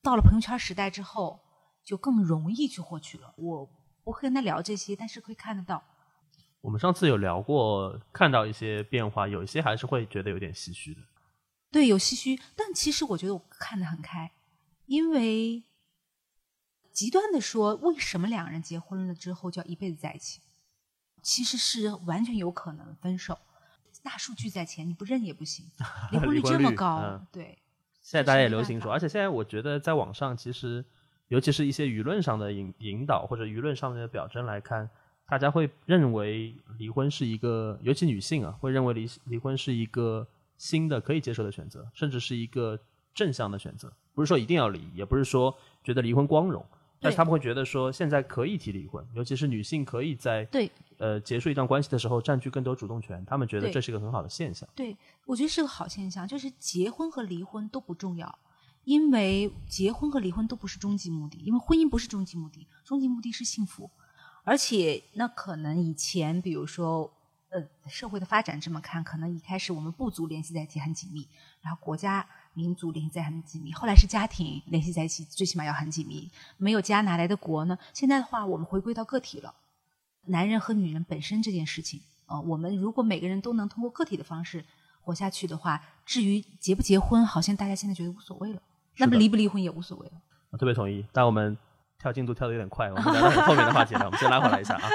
[0.03, 1.39] 到了朋友圈时代之后，
[1.85, 3.35] 就更容易去获取了。
[3.37, 3.69] 我
[4.03, 5.83] 不会跟他聊这些，但是会看得到。
[6.63, 11.01] 我们上次有聊过，看到一些变化，有一些还是会觉得有点唏嘘的。
[11.71, 14.31] 对，有唏嘘，但其实我觉得我看得很开，
[14.89, 15.63] 因为
[16.93, 20.41] 极端的说，为什么两人结婚了之后就要一辈子在一起？
[21.23, 23.39] 其实是完全有可能分手。
[24.03, 25.67] 大数据在前，你不认也不行。
[26.11, 27.59] 离婚率这么高，嗯对，
[28.01, 30.83] 现在大家也流行说，而且现在我觉得在网上，其实
[31.29, 34.89] 尤其是一些舆论上的引引导或者舆论上面的表征来看，
[35.27, 42.79] 大家会认为离婚是一个，尤其女性啊，会认为离离婚是一个新的可以接受的选择，甚至是一个
[43.13, 43.93] 正向的选择。
[44.19, 46.67] 不是说一定要离，也不是说觉得离婚光荣，
[47.01, 54.69] 但是他们会觉得说现在可以提离婚，尤其是女性可以在对呃结束一段关系的时候占据更多主动权，他们觉得这是一个很好的现象。
[54.75, 58.37] 对，我觉得是个好现象，就是结婚和离婚都不重要，
[58.83, 63.89] 因为结婚和离婚都不是终极目的，因为婚姻不是终极目的，终极目的是幸福。
[64.43, 67.13] 而且，那可能以前，比如说，
[67.51, 71.29] 呃，社会的发展这么看，可能一开始我们部族联系在一起很紧密，
[71.61, 76.31] 然后国家、民族联系在很紧密，后来是家庭联系在一起，最起码要很紧密。
[76.57, 77.79] 没有家哪来的国呢？
[77.93, 79.55] 现在的话，我们回归到个体了。
[80.27, 84.65] 男人和女人本身这件事情，呃，我们如果每个人都能通过个体的方式
[85.01, 88.61] 活下去的话，至于结不结婚，好像大家现在觉得无所谓了。
[88.99, 90.13] 那么离不离婚也无所谓了。
[90.51, 91.57] 我特别同意，但我们
[91.99, 94.89] 跳进度跳的有点快，我们聊到很后面的话题了，我们先拉回来一下啊。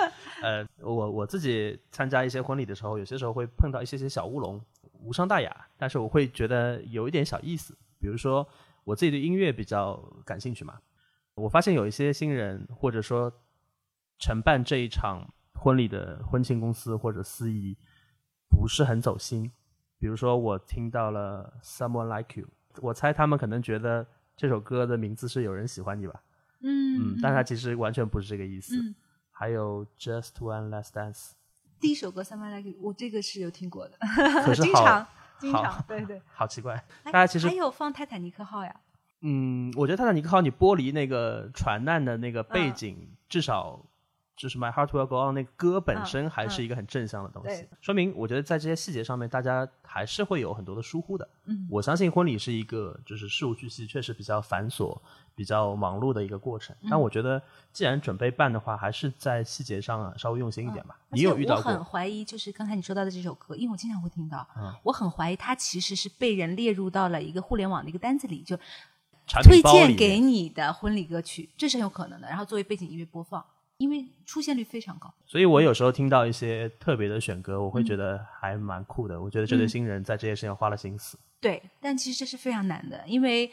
[0.43, 4.61] 呃，我我自己参加一些婚礼的时候，有些时候会碰到一些些小乌龙，
[5.03, 7.77] 无伤大雅，但是我会觉得有一点小意思。
[7.99, 8.47] 比如说，
[8.83, 10.79] 我自己对音乐比较感兴趣嘛，
[11.35, 13.31] 我发现有一些新人或者说
[14.19, 17.77] 承办这一场婚礼的婚庆公司或者司仪
[18.49, 19.51] 不是很走心。
[19.97, 22.47] 比如说，我听到了《Someone Like You》，
[22.81, 26.21] 我猜他们可能觉得这首歌的名字是“有人喜欢你”吧，
[26.61, 28.75] 嗯嗯，但它其实完全不是这个意思。
[28.75, 28.95] 嗯
[29.35, 31.31] 还有《Just One Last Dance》，
[31.83, 33.97] 第一首歌《三 m e Like You》，我这个是有听过的，
[34.45, 36.21] 可是 好经常经常，对对。
[36.33, 36.81] 好奇怪。
[37.03, 38.73] 大家其实还有放《泰坦尼克号》呀，
[39.19, 43.85] 嗯，我觉得泰坦尼克号你剥离那个船难的那个背嗯景，至少
[44.35, 51.27] 就是 My Heart Will Go On 那个歌本嗯身还是嗯一个很正向的东西，对说明我觉得在这些细节上面，大家还是会有很多的疏忽的。
[51.45, 54.97] 嗯我相信婚礼是一个就是事无巨细，确实比较繁琐、
[55.35, 56.75] 比较忙碌的一个过程。
[56.81, 57.41] 嗯但我觉得
[57.71, 60.97] 既然准备办的话，还是在细节上啊稍微用心一点吧。
[61.09, 61.83] 你有遇到我很？
[61.83, 68.57] 怀疑，就是刚才你说到的这首歌，因为我经常会听到，嗯我很怀疑它其实是被人列入到了一个互联网的一个单子里，就
[69.43, 72.27] 推荐给你的婚礼歌曲，这是很有可能的。
[72.27, 73.43] 然后作为背景音乐播放，
[73.77, 75.13] 因为出现率非常高。
[75.25, 79.21] 所以我有时候听到一些特别的选歌，我嗯会觉得还蛮酷的。
[79.21, 81.17] 我觉得这对新人在这些事情花了心思。
[81.41, 83.51] 对，但其实这是非常难的，因为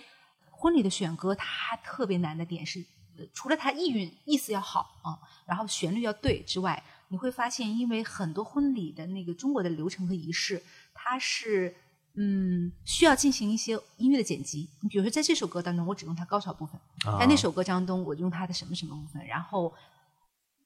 [0.51, 2.85] 婚礼的选歌它特别难的点是，
[3.19, 10.63] 呃除了它意蕴意思要好啊、然后旋律要对之外，你会发现，因为很多婚礼的那个中国的流程和仪式，
[10.95, 11.75] 它是
[12.15, 14.69] 嗯需要进行一些音乐的剪辑。
[14.83, 16.79] 你比如说在这首歌当中，我只用它高潮部分；
[17.11, 19.75] 啊在那首歌当中，我用它的什么什么部分，然后。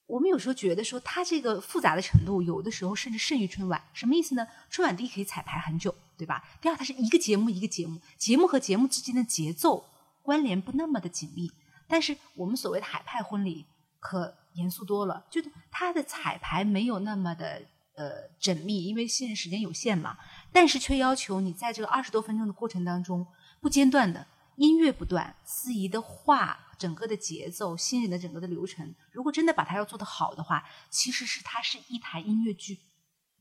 [0.07, 3.83] 我们有时候觉得说，它这个复杂的程度，有的时候甚至胜于春晚。
[3.93, 4.47] 什么意思呢？
[4.69, 6.43] 春晚第一可以彩排很久，对吧？
[6.61, 9.83] 第二，它是一个节目一个节目，节目和节目之间的节奏
[10.21, 11.51] 关联不那么的紧密。
[11.87, 13.65] 但是我们所谓的海派婚礼
[13.99, 15.41] 可严肃多了，就
[15.71, 17.63] 它的彩排没有那么的
[17.95, 20.17] 呃缜密，因为新人时间有限嘛。
[20.51, 23.25] 但是却要求你在这个二十多分钟的过程当中
[23.59, 32.79] 不间断的音乐不断，司仪的话，整个的节奏，新人的整个的流程，如果真的把它要做得好的话，其实是它是一台音乐剧，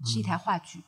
[0.05, 0.83] 是一台话剧。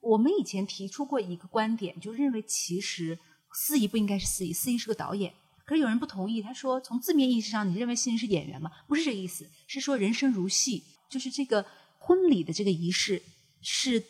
[0.00, 3.18] 我们以前提出过一个观点，就认为其实
[3.52, 5.34] 司仪不应该是司仪，司仪是个导演。
[5.64, 8.70] 可是有人不同意，他说从字面意义上，你认为新人是演员吗？
[8.86, 11.66] 不是这个意思，是说人生如戏，就是这个
[11.98, 13.22] 婚礼的这个仪式
[13.60, 14.02] 是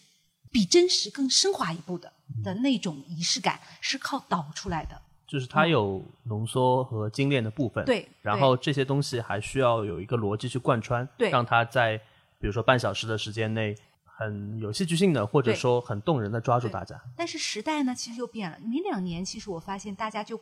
[0.52, 2.12] 比真实更升华一步的
[2.44, 5.02] 的那种仪式感，是靠导出来的。
[5.28, 11.98] 就是它有浓缩和精炼的部分，嗯对然后这些东西还需要有一个逻辑去贯穿，对让它在
[12.40, 17.00] 比如说半小时的时间内很有戏剧性的，或者说很动人的抓住大家。
[17.14, 18.58] 但是时代呢，其实又变了。
[18.60, 20.40] 每两年，其实我发现大家就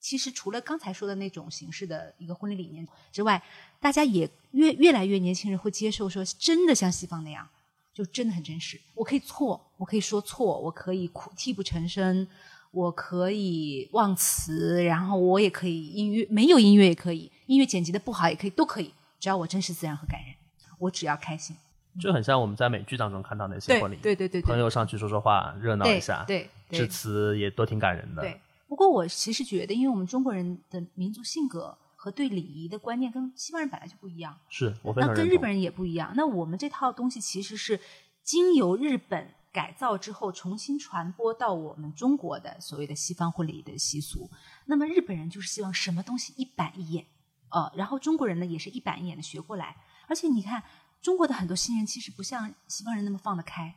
[0.00, 3.42] 其实除了刚才说的那种形式的一个婚礼理念之外，
[3.80, 7.48] 大家也越越来越年轻人会接受说，真的像西方那样，
[7.94, 8.80] 就真的很真实。
[8.94, 12.26] 我可以错，我可以说错，我可以哭泣不成声，
[12.74, 20.34] 我可以忘词，然后我也可以音乐没有音乐也可以，音乐剪辑的不好也可以，都可以，只要我真实自然和感人，
[20.78, 21.56] 我只要开心。
[22.00, 28.22] 就很像我们在美剧当中看到那些婚礼，对对对对，朋友上去说说话，热闹一下，对，致辞也都挺感人的。
[28.22, 36.12] 对，不过我其实觉得，因为我们中国人的民族性格和对礼仪的观念跟西方人本来就不一样，是我非常那跟日本人也不一样。
[36.16, 37.78] 那我们这套东西其实是
[38.24, 44.28] 经由日本改造之后重新传播到我们中国的所谓的西方婚礼的习俗。
[44.66, 47.06] 那么日本人就是希望什么东西一板一眼，
[47.48, 49.76] 呃，然后中国人呢也是一板一眼的学过来，
[50.08, 50.62] 而且你看。
[51.04, 53.74] 中国的很多新人其实不像西方人那么放得开，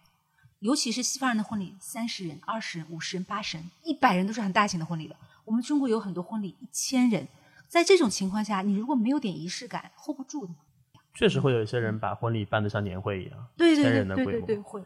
[0.59, 5.15] 尤其是西方人的婚礼，三十人、二十人、五十人、八十人、一百人都是很大型的婚礼了。
[5.43, 7.27] 我们中国有很多婚礼一千人，
[7.67, 10.53] 在这种情况下，你如果没有点仪式感，hold 不住的。
[11.13, 14.81] 确实会有一些人把婚礼办得像年会一样，对对对对对对会。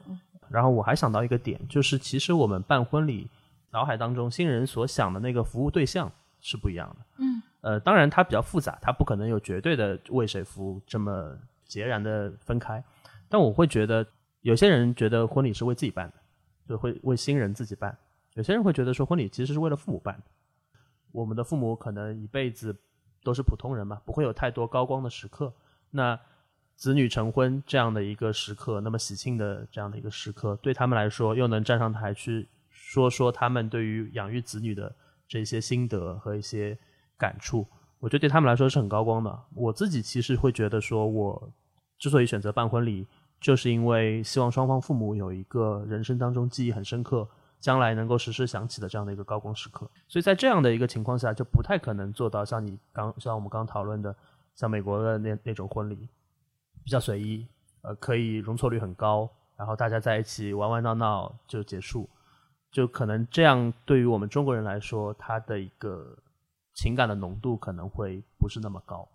[0.51, 3.29] 然后我还想到一个点，就是其实我们办婚礼，
[3.71, 6.11] 脑海当中新人所想的那个服务对象
[6.41, 7.05] 是不一样的。
[7.19, 7.41] 嗯。
[7.61, 11.37] 呃，当然它比较复杂，它不可能有绝对的为谁服务这么。
[11.71, 12.83] 截然的分开，
[13.29, 14.05] 但我会觉得
[14.41, 16.15] 有些人觉得婚礼是为自己办的，
[16.67, 17.89] 就会为新人自己办；
[18.33, 20.23] 有些人会觉得说婚礼其实是为了父母办的。
[21.13, 22.75] 我们的父母可能一辈子
[23.23, 25.53] 都是普通人嘛，不会有太多高光的时刻。
[25.91, 26.19] 那
[26.81, 34.91] 子女成婚这样的一个时刻，那么喜庆的这样的一个时刻，对他们来说又能站上台去说说他们对于养育子女的
[35.27, 36.75] 这些心得和一些
[37.19, 37.67] 感触，
[37.99, 39.39] 我觉得对他们来说是很高光的。
[39.53, 41.53] 我自己其实会觉得说我。
[41.99, 43.05] 之所以选择办婚礼，
[43.39, 49.87] 就是因为希望双方父母有一个人生当中记忆很深刻、将来能够时时想起的这样的一个高光时刻。
[50.07, 54.15] 所以在这样的一个情况下，就不太可能做到像你刚像我们刚讨论的，
[54.55, 56.07] 像美国的那那种婚礼，
[56.83, 57.47] 比较随意，
[57.81, 62.09] 呃，可以容错率很高，然后大家在一起玩玩闹闹就结束，
[62.71, 66.17] 就可能这样对于我们中国人来说，他的一个
[66.73, 69.07] 情感的浓度可能会不是那么高。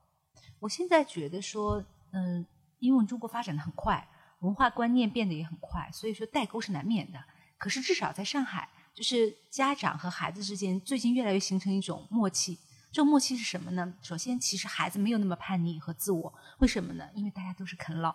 [0.60, 2.46] 我现在觉得说，嗯。
[2.78, 4.06] 因为我们中国发展的很快，
[4.40, 7.18] 文化观念变得也很快，所以说代沟是难免的。
[7.56, 12.58] 可是至少在上海，就是家长和孩子之间最近越来越形成一种默契。
[12.92, 13.92] 这种默契是什么呢？
[14.00, 17.04] 首先，其实孩子没有那么叛逆和自我，为什么呢？
[17.14, 18.14] 因为大家都是啃老，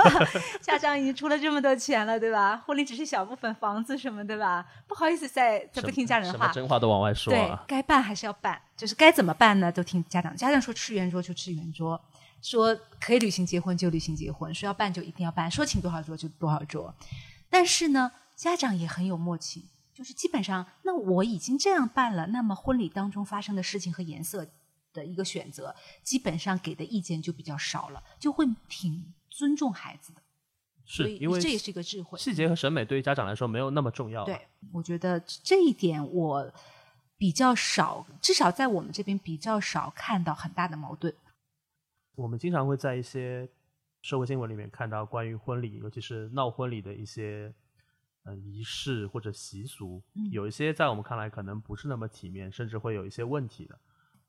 [0.60, 2.62] 家长已经出了这么多钱了，对吧？
[2.66, 4.66] 婚礼只是小部分，房子什么，对吧？
[4.86, 7.32] 不好意思，再再不听家人话，真话都往外说。
[7.32, 9.72] 对，该办还是要办，就是该怎么办呢？
[9.72, 10.36] 都听家长。
[10.36, 12.00] 家长说吃圆桌就吃圆桌。
[12.42, 16.92] 说可以旅行结婚就旅行结婚，说要办就一定要办，说请多少桌就多少桌。
[17.48, 24.46] 但是呢，家长也很有默契，就是基本上，那我已经这样办了，那么婚礼当中发生的事情和颜色
[24.92, 30.22] 的一个选择，基本上给的意见就比较少了，就会挺尊重孩子的。
[30.84, 34.24] 是因为这也是一个智慧，细节和审美对于家长来说没有那么重要。
[34.24, 36.52] 对，我觉得这一点我
[37.16, 41.14] 比较少，至少在我们这边比较少看到很大的矛盾。
[42.16, 43.48] 我们经常会在一些
[44.02, 47.54] 社会新闻里面看到关于婚礼，尤其是闹婚礼的一些
[48.24, 53.78] 呃仪式或者习俗，有一些在我们看来可能不是那么体面，甚至会有一些问题的。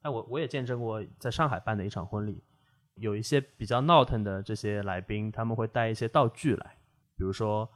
[0.02, 2.44] 但我我也见证过在上海办的一场婚礼，
[2.96, 6.78] 有一些比较闹腾的这些来宾，他们会带一些道具来，
[7.16, 7.70] 比如说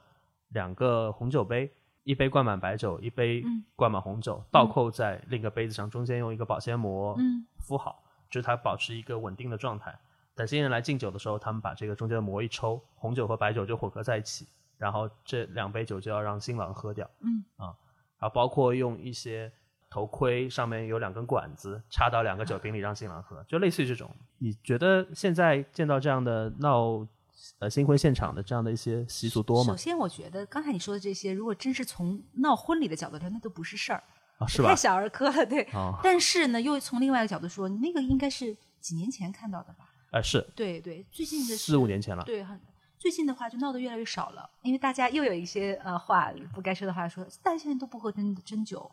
[0.50, 1.72] 两个红酒杯，
[2.04, 3.44] 一杯灌满白酒，一杯
[3.76, 7.18] 灌满红酒，倒扣在另一个杯子上，中间用一个保鲜膜
[7.60, 8.04] 敷好。
[8.30, 9.98] 就是它保持一个稳定的状态。
[10.36, 14.46] 等新人来敬酒的时候，他们把这个中间的膜一抽，红酒和白酒就混合在一起，
[14.78, 17.10] 然后这两杯酒就要让新郎喝掉。
[17.22, 17.76] 嗯啊，
[18.20, 19.52] 然后包括用一些
[19.90, 24.10] 头盔上面有两根管子插到两个酒瓶里让新郎喝，就类似于这种。
[24.38, 27.06] 你觉得现在见到这样的闹
[27.60, 29.74] 呃新婚现场的这样的一些习俗多吗？
[29.74, 34.04] 首先，我觉得刚才你说的这些，如果真是从闹婚礼的角度来，那都不是事儿。
[34.40, 34.70] 啊，是吧？
[34.70, 35.68] 太小儿科了，对。
[36.04, 39.90] 但是呢，又从另外一个角度说，那个应该是几年前看到的吧？
[40.12, 40.48] 呃，是。
[40.56, 42.24] 对对，最近的四五年前了。
[42.24, 42.60] 对，很
[43.08, 48.91] 最近的话就闹得越来越少了，因为大家又有一些呃话不该说的话说，大家现在都不喝真真酒，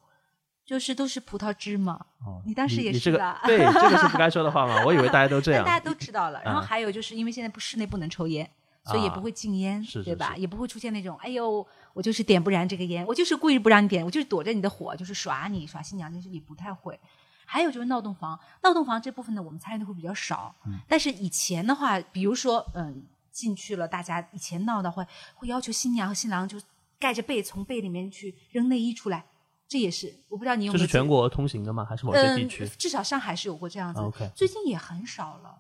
[0.65, 1.95] 就是都是葡萄汁嘛。
[2.25, 2.41] 哦。
[2.47, 3.41] 你当时也是吧？
[3.45, 4.85] 对，这个是不该说的话嘛？
[4.85, 5.65] 我以为大家都这样。
[5.65, 6.41] 大家都知道了。
[6.45, 8.49] 然后还有就是因为现在不室内不能抽烟，
[8.85, 10.37] 所以也不会禁烟，对吧？
[10.37, 11.67] 也不会出现那种哎呦。
[11.93, 17.01] 我就是点不燃这个烟，我就是故意不让你点，我就是躲着你的火，就是耍你耍新娘，就是也不太会。
[17.45, 20.55] 还有就是闹洞房，闹洞房这部分呢，我们参与的会比较少。
[20.67, 23.03] 嗯但是以前的话，比如说嗯
[23.35, 26.57] 进去了，大家以前闹的会会要求新娘和新郎就
[26.99, 29.27] 盖着被从被里面去扔内衣出来，
[29.67, 31.85] 这也是我不知道你有没有这是全国通行的吗？
[31.85, 32.71] 还是某些地区嗯？
[32.79, 34.01] 至少上海是有过这样子。
[34.01, 35.59] OK 最近也很少了。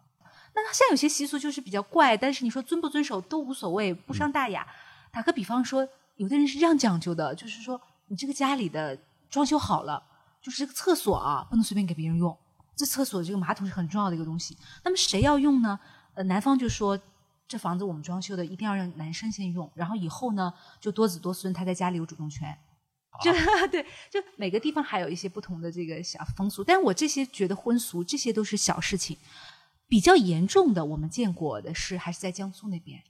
[0.55, 4.65] 那像有些习俗就是比较怪，但是你说遵不遵守都无所谓，不伤大雅。
[5.11, 8.97] 打个比方说，有的人是这样讲究的，就是说你这个家里的
[9.29, 10.01] 装修好了，
[10.41, 12.39] 就是这个厕所啊不能随便给别人用，
[12.77, 14.57] 这厕所这个马桶是很重要的一个东西。
[14.85, 15.79] 那么谁要用呢？
[16.15, 16.97] 呃，男方就说
[17.47, 22.57] 这房子我们装修的一定要让男生先用，然后以后呢就多子多孙，他在家里有主动权。
[23.23, 23.31] 就
[23.71, 29.17] 对，就每个地方还有一些不同的这个小风俗，但我这些觉得婚俗这些都是小事情。
[29.87, 33.01] 比较严重的，我们见过的是还是在江苏那边。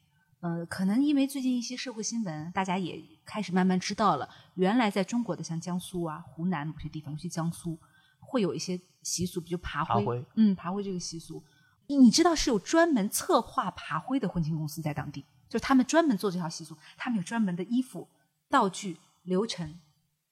[0.40, 7.78] 呃，可能因为最近一些社会新闻，大家也开始慢慢知道了，原来在中国的像江苏啊、湖南某些地方，尤其江苏，
[8.20, 11.42] 会有一些习俗，比如爬灰，爬灰嗯，爬灰这个习俗，
[11.86, 18.08] 你知道是有专门策划爬灰的婚庆公司在当地，就是他们专门做这套习俗，他们有专门的衣服、
[18.48, 19.78] 道具、流程，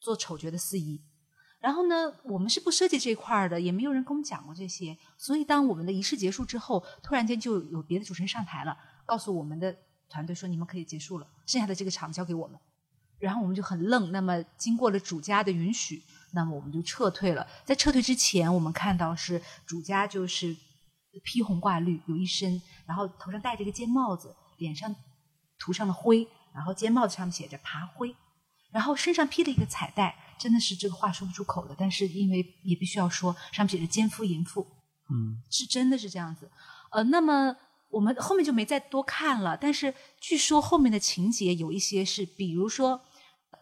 [0.00, 1.00] 做丑角的司仪。
[1.60, 4.98] 然后呢，我们是不涉及这块儿的，也没有人跟我们讲过这些。
[5.16, 9.76] 所以当我们的仪式结束之后，突然间就有别的主持人上台了，告诉我们的
[10.08, 12.58] 团队说：“你们可以结束了，剩下的这个场交给我们。”
[13.20, 14.10] 然后我们就很愣。
[14.10, 17.46] 那么经过了主家的允许，那么我们就撤退了。
[17.64, 20.56] 在撤退之前，我们看到是主家就是
[21.20, 24.94] 披红挂绿，有一身，然后头上戴着一个尖帽子，脸上
[25.58, 28.14] 涂上了灰，然后尖帽子上面写着“爬灰”，
[28.72, 34.66] 然后身上披了一个彩带，真的是这个话说不出口的，但是因为也必须要说，上面写着“奸夫淫妇”，
[35.10, 36.50] 嗯，是真的是这样子。
[36.90, 37.56] 呃，那么
[37.90, 43.00] 我们后面就没再多看了，但是据说后面的情节有一些是，比如说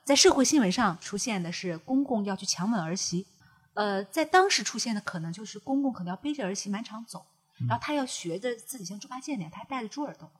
[0.04, 3.26] 在社会新闻上出现的是公公要去强吻儿媳，
[3.74, 7.26] 呃，在当时出现的可能就是公公可能要背着儿媳满场走，
[7.68, 10.30] 然后他要学着自己像猪八戒那样，他还戴着猪耳朵，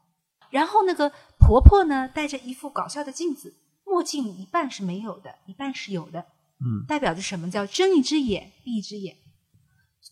[0.50, 3.54] 然后那个婆婆呢戴着一副搞笑的镜子，
[3.84, 6.26] 墨镜一半是没有的，一半是有的，
[6.60, 9.16] 嗯，代表着什么叫睁一只眼闭一只眼。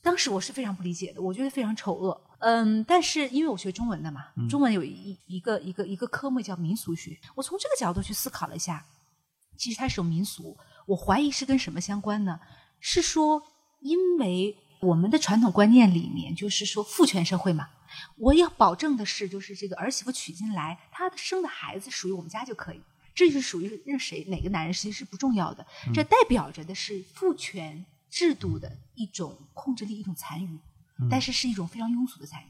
[0.03, 2.21] 当时我是非常不理解的，我觉得非常丑恶。
[2.41, 8.85] 嗯，但是因为我学中文的嘛，中文有一一个一个一个科目叫民俗学，我从这个角度去思考了一下，
[9.57, 12.39] 其实它是有民俗，我怀疑是跟什么相关呢？
[12.79, 13.43] 是说，
[13.81, 17.69] 因为我们的传统观念里面就是说父权社会嘛，
[18.17, 22.81] 我要保证的是，就是这个儿媳妇娶进来，她生的孩子属于我们家就可以，
[23.15, 30.59] 这是属于任谁哪个男人，其实是不重要的，这代表着的是父权制度的一种控制力，一种残余，
[31.11, 32.47] 但是是一种非常庸俗的残余。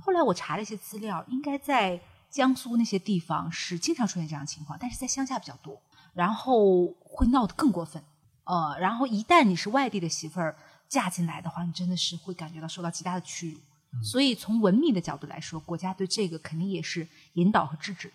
[0.00, 5.80] 后来我查了一些资料，应该在江苏那些地方是经常出现这样的情况，但是在乡下比较多，
[6.12, 8.02] 然后会闹得更过分。
[8.44, 10.56] 呃，然后一旦你是外地的媳妇儿
[10.92, 13.58] 嫁进来的话，你真的是会感觉到受到极大的屈辱。
[14.04, 18.12] 所以从文明的角度来说，国家对这个肯定也是引导和制止。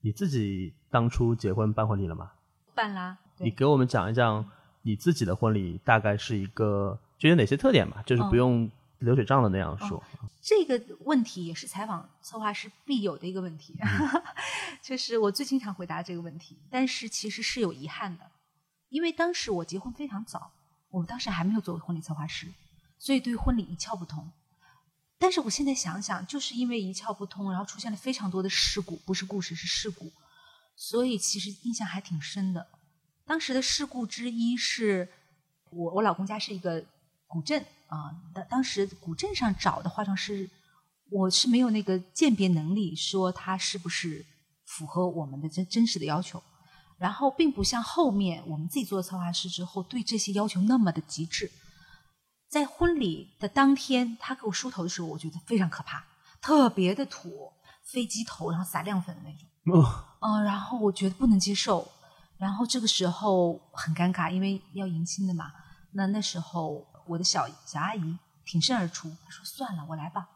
[0.00, 2.30] 你自己当初结婚办婚礼了吗？
[2.72, 4.48] 办啦，你给我们讲一讲
[4.82, 10.00] 你自己的婚礼大概是一个就有哪些特点吧，就是不用流水账的那样说。
[10.40, 13.74] 这个问题也是采访策划师必有的一个问题，
[14.80, 18.30] 就是我最经常回答这个问题，但是其实是有遗憾的，
[18.88, 20.52] 因为当时我结婚非常早，
[20.90, 22.52] 我当时还没有作为婚礼策划师，
[22.98, 24.30] 所以对婚礼一窍不通。
[25.18, 30.10] 但是我现在想想，就是因为一窍不通，然后出现了非常多的事故，不是故事是事故，
[30.74, 32.66] 所以其实印象还挺深的。
[33.26, 35.08] 当时的事故之一是
[35.70, 36.84] 我我老公家是一个
[37.26, 40.48] 古镇啊，当、当时古镇上找的化妆师，
[41.10, 44.24] 我是没有那个鉴别能力，说他是不是
[44.64, 46.42] 符合我们的真真实的要求。
[47.00, 51.50] 然后并不像后面我们自己做了策划师之后，对这些要求那么的极致。
[52.46, 56.04] 在婚礼的当天，他给我梳头的时候，我觉得非常可怕，
[56.42, 57.50] 特别的土，
[57.82, 59.48] 飞机头，然后撒亮粉的那种。
[59.72, 61.90] 哦，嗯，然后我觉得不能接受，
[62.36, 65.50] 然后这个时候很尴尬，因为要迎亲的嘛。
[65.92, 70.28] 那那时候我的小小阿姨挺身而出，她说：“算了，我来吧。”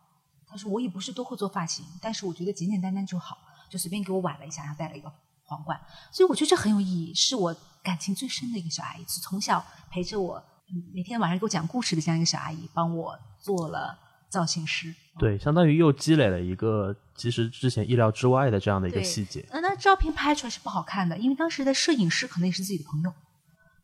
[0.49, 3.37] 她说：“我也不是多会做发型，但是我觉得简简单单就好，
[3.69, 5.13] 就随便给我挽了一下，然后戴了一个
[5.55, 5.81] 皇冠。
[6.11, 10.37] 所以我觉得这很有意义，是我感情最深的一个小阿姨，是从小陪着我，
[10.69, 13.99] 嗯每天晚上给我讲故事的这样一个小阿姨，帮我做了
[14.29, 14.95] 造型师。
[15.19, 19.47] 对，相当于又积累了一个其实之前意料之外的这样的一个细节。
[19.53, 23.13] 那，那照片拍出来是不好看的，因为当时的摄影师可能也是自己的朋友。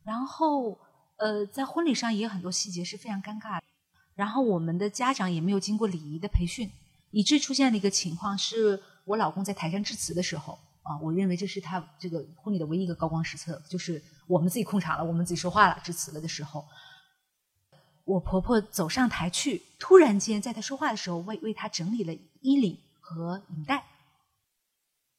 [0.03, 0.77] 然后，
[1.19, 3.63] 呃，在婚礼上也有很多细节是非常尴尬的。
[4.17, 6.69] 然后我们的家长也没有经过礼仪的培训，
[7.13, 10.59] 以致出现了一个情况，是我老公在台上致辞的时候
[10.91, 16.67] 啊，我认为这是他这个婚礼的唯一一个高光时刻，就是我们自己控场了，我们自己说话了，致辞了的时候，
[18.05, 23.85] 我婆婆走上台去，突然间在她说话的时候，为为她整理了衣领和领带。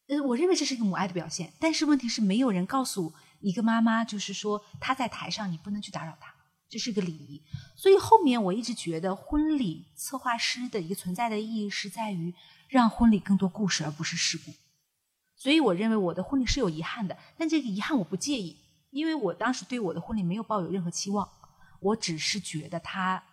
[0.07, 6.33] 呃，我认为这是一个母爱的表现，但是问题是没有人告诉一个妈妈就是说她在台上，你不能去打扰她，
[6.67, 7.41] 这是个礼仪。
[7.77, 12.35] 所以后面我一直觉得婚礼策划师的一个存在的意义是在于
[12.67, 14.51] 让婚礼更多故事，而不是事故。
[15.41, 18.55] 所以我认为我的婚礼是有遗憾的，但这个遗憾我不介意，
[18.91, 21.27] 因为我当时对我的婚礼没有抱有任何期望，
[21.79, 23.23] 我只是觉得它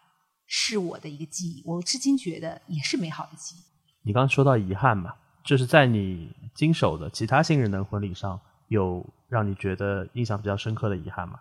[0.47, 3.63] 是我的一个记忆，我至今觉得也是美好的记忆。
[4.05, 11.41] 你刚刚说到遗憾嘛，就是在你经手的其他新人的婚礼上，有让你觉得印象比较深刻的遗憾吗？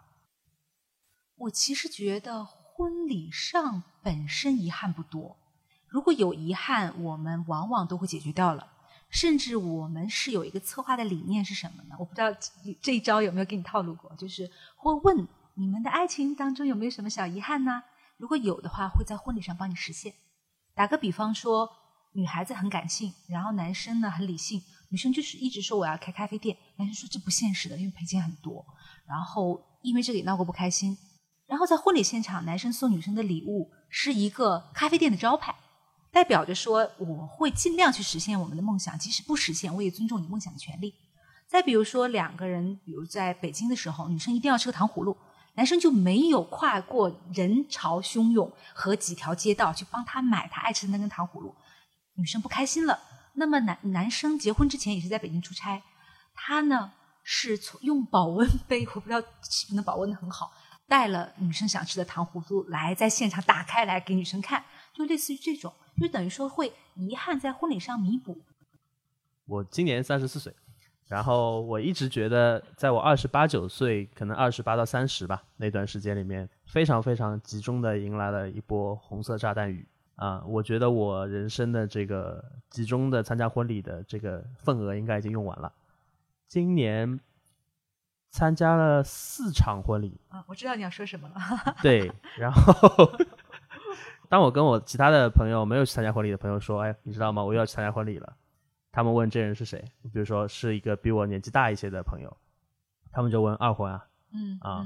[1.38, 5.38] 我其实觉得婚礼上本身遗憾不多，
[5.88, 8.68] 如果有遗憾，我们往往都会解决掉了。
[9.10, 11.96] 甚至我们是有一个策划的理念是什么呢？
[11.98, 12.28] 我不知道
[12.82, 17.84] 这一招有没有给你套路过，就是会问你们的爱情当中有没有什么小遗憾呢？
[18.18, 20.14] 如果有的话，会在婚礼上帮你实现。
[20.76, 21.70] 打个比方说，
[22.14, 28.66] 女孩子很感性，然后男生呢很理性，女生就是一直说我要开咖啡店，男生说这不现实的，因为赔钱很多，
[29.08, 30.98] 然后因为这个也闹过不开心，
[31.48, 35.56] 然后在婚礼现场，男生送女生的礼物是一个咖啡店的招牌。
[36.18, 40.92] 代表着说，我会尽量去实现我们的梦想，即使不实现，我也尊重你梦想的权利。
[41.48, 45.16] 再比如说，两个人，比如在北京的时候，女生一定要吃个糖葫芦，
[45.54, 51.54] 男生就没有跨过人潮汹涌和几条街道去帮他买他爱吃的那根糖葫芦，
[52.16, 53.00] 女生不开心了。
[53.36, 55.84] 那么男男生结婚之前也是在北京出差，
[56.34, 56.92] 他呢
[57.22, 60.52] 是用保温杯，我不知道是不能保温的很好，
[60.88, 64.66] 带了女生想吃的糖葫芦来，在现场打开来给女生看，
[64.96, 65.72] 就类似于这种。
[66.00, 68.38] 就等于说会遗憾在婚礼上弥补。
[69.46, 70.54] 我今年三十四岁，
[71.08, 80.44] 然后我一直觉得，在我二十八九岁，可能二十八到三十吧那段时间里面，非常非常集中的迎来了一波红色炸弹雨啊！
[80.46, 85.72] 我觉得我人生的这个集中的参加婚礼的这个份额应该已经用完了。
[86.48, 87.20] 今年
[88.30, 91.76] 参加了四场婚礼啊，我知道你要说什么了。
[91.82, 93.10] 对， 然后。
[94.30, 97.44] 当我跟我其他的朋友没有去参加婚礼的朋友说：“哎，你知道吗？
[97.44, 98.36] 我又要去参加婚礼了。”
[98.92, 102.36] 他们问这人是谁，比如说是一个比我年纪大一些的朋友，
[103.12, 104.86] 他们就问二婚啊，嗯啊，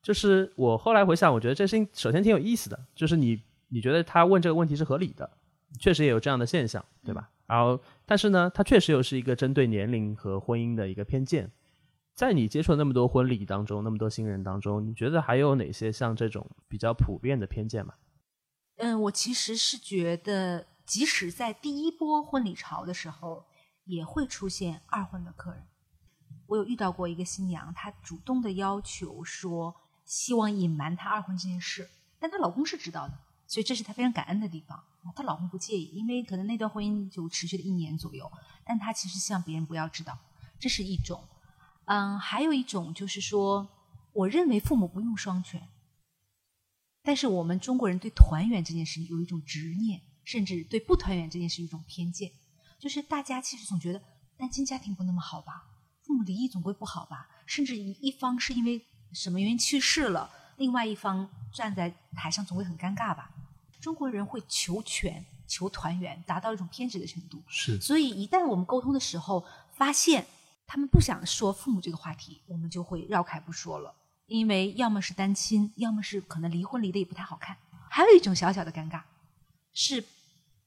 [0.00, 5.28] 就是我后来回想，我觉得这事情首先挺有意思的，就是你你觉得他问这个问题是合理的，
[5.78, 7.28] 确实也有这样的现象，对吧？
[7.46, 11.50] 然后，但是呢，他确实又是一个针对年龄和婚姻的一个偏见。
[12.14, 17.92] 在你接触那么多婚礼当中，那么多新人当中，你觉得还有哪些像这种比较普遍的偏见吗？
[18.76, 23.44] 嗯，我其实是觉得，即使在第一波婚礼潮的时候，
[23.84, 25.66] 也会出现二婚的客人。
[26.48, 33.14] 我有遇到过一个新娘，她主动的要求说，希望隐瞒她二婚这件事，但她老公是知道的，
[33.46, 34.82] 所以这是她非常感恩的地方。
[35.14, 38.30] 她老公不介意，因为可能那段婚姻就持续了一年左右，
[38.64, 40.18] 但她其实希望别人不要知道，
[40.58, 41.22] 这是一种。
[41.84, 43.68] 嗯，还有一种就是说，
[44.12, 45.68] 我认为父母不用双全。
[47.02, 52.30] 但是我们中国人对团圆这件事情有一种执念，甚至对不团圆这件事一种偏见，
[52.78, 54.00] 就是大家其实总觉得
[54.36, 55.66] 单亲家庭不那么好吧，
[56.04, 63.30] 父母离异总归不好吧，甚至一一方是因为什么原因去世了，另外一方站在台上总会很尴尬吧。
[63.80, 67.42] 中国人会求全、求团圆，达到一种偏执的程度。
[67.48, 70.24] 是，所以一旦我们沟通的时候发现
[70.68, 73.92] 他们不想说父母这个话题，我们就会绕开不说了。
[74.32, 77.54] 因为要么是单亲，要么是可能离婚离的也不太好看。
[77.90, 79.02] 还有一种小小的尴尬，
[79.74, 80.02] 是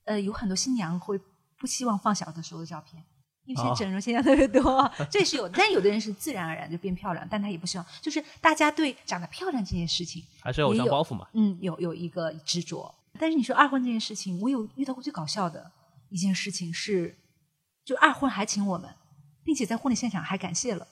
[0.03, 1.19] 呃有很多新娘会
[1.57, 3.03] 不希望放小的时候的照片，
[3.45, 5.49] 因为现在整容现象特别多，这是有。
[5.49, 7.87] 但有的人是自然而然就变漂亮，但他也不希望。
[7.99, 12.93] 就是大家对长得漂亮这件事情还是偶像包袱嘛，嗯，有有一个执着。
[13.17, 15.71] 但是你说二婚这件事情，我有遇到过最搞笑的
[16.09, 17.17] 一件事情是，
[17.83, 18.93] 就二婚还请我们，
[19.43, 20.87] 并且在婚礼现场还感谢了，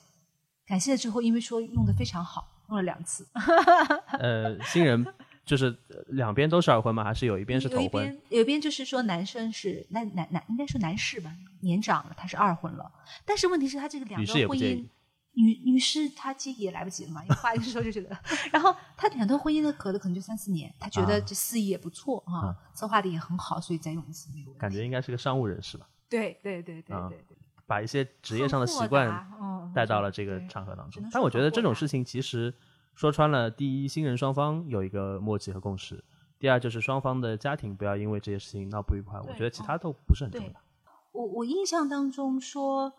[0.66, 2.50] 感谢了之后，因为说用的非常好。
[2.74, 3.26] 用了两次，
[4.18, 5.06] 呃，新人
[5.44, 5.76] 就是
[6.08, 7.04] 两边都是二婚吗？
[7.04, 8.20] 还是有一边是头婚？
[8.30, 12.90] 有一边，就是说男生是男男男，应该说男士吧，年长了他是二婚了。
[13.24, 14.84] 但是问题是，他这个两段婚姻，
[15.34, 18.16] 女女士她介意也来不及了嘛，话一说就觉得。
[18.50, 25.86] 然后他两段婚姻的隔的可能就三四年，他觉得这司仪也不错啊，策划的也很好，所以再用一次没有感觉应该是个商务人士吧？
[26.08, 27.36] 对对对对对对。
[27.66, 29.26] 把一些职业上的习惯
[29.74, 32.54] 带到了这个场合当中，但我觉得这种事情其实
[32.94, 35.96] 说穿了，第一，新人双方有一个默契和共识；
[36.38, 39.18] 第二，就是双方的家庭不要因为这些事情闹不愉快。
[39.20, 40.52] 我觉得其他都不是很重要。
[41.12, 42.92] 我我印象当中说，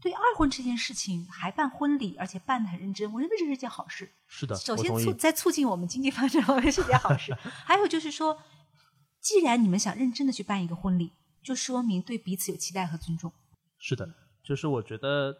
[0.00, 4.10] 对二婚这件事情还办婚礼，而且办的很认真，我认为这是件好事。
[4.26, 7.32] 是的，首先促在促进我们经济发展方面是件好事。
[7.64, 8.36] 还有就是说，
[9.20, 13.32] 既然你们想认真的去办一个婚礼，就说明对彼此有期待和尊重。
[13.80, 14.08] 是的，
[14.42, 15.36] 就是我觉得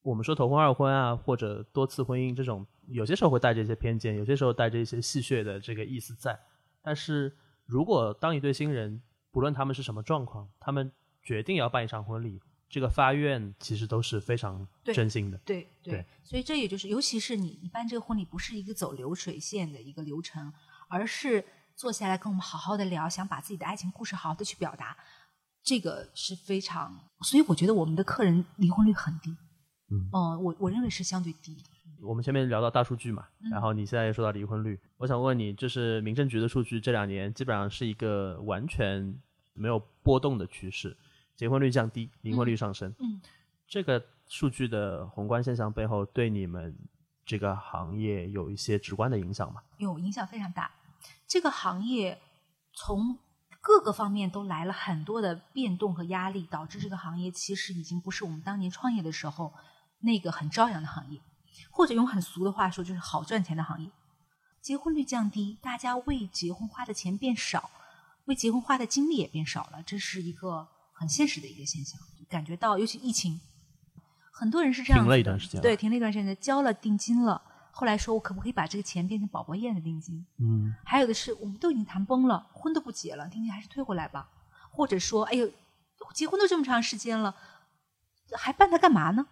[0.00, 6.38] 我们说头婚、二婚啊，或者多次婚姻这种，有些时候会带着一些偏见，有些时候带着一些戏谑的这个意思在。
[6.80, 7.36] 但是
[7.66, 10.90] 如果当一对新人，不论他们是什么状况，他们
[11.22, 12.40] 决定要办一场婚礼，
[12.70, 15.36] 这个发愿其实都是非常真心的。
[15.38, 20.52] 对对对，所以这也就是，尤其是你你办这个婚礼，不是一个走流水线的一个流程，
[20.88, 21.44] 而是
[21.74, 24.96] 坐下来跟我们好好的聊，想把自己的爱情故事好好的去表达，
[25.68, 29.36] 这个是非常，所以我觉得我们的客人离婚率很低，
[29.90, 31.62] 嗯呃我我认为是相对低的。
[32.00, 39.14] 我们前面聊到大数据嘛，嗯然后你现在又说到离婚率，我想问你，就是民政局的数据这两年基本上是一个完全
[39.52, 40.96] 没有波动的趋势，
[41.36, 42.94] 结婚率降低，离婚率上升。
[43.00, 43.20] 嗯，
[43.66, 46.74] 这个数据的宏观现象背后，对你们
[47.26, 49.60] 这个行业有一些直观的影响吗？
[49.76, 50.70] 有影响非常大。
[51.26, 52.18] 这个行业
[52.72, 53.18] 从
[53.60, 59.52] 各个方面都来了很多的变动和压力，导致这个行业其实已经不是我们当年创业的时候
[60.00, 61.20] 那个很朝阳的行业，
[61.70, 63.90] 或者用很俗的话说，就是好赚钱的行业。
[64.60, 67.70] 结婚率降低，大家为结婚花的钱变少，
[68.26, 71.98] 为结婚花的精力也变少了，这是一个很现实的一个现象。
[72.28, 73.40] 感觉到，尤其疫情，
[74.30, 77.42] 很多人是这样停子的了一段时间对，停了一段时间，交了定金了。
[77.78, 80.26] 后来说，我可不可以把这个钱变成宝宝宴的定金？
[80.38, 84.28] 嗯，还有的是，我们都已经谈崩了，婚都不结了，定金还是退回来吧。
[84.72, 85.48] 或者说，哎呦，
[86.12, 87.36] 结婚都这么长时间了，
[88.36, 89.24] 还办它干嘛呢？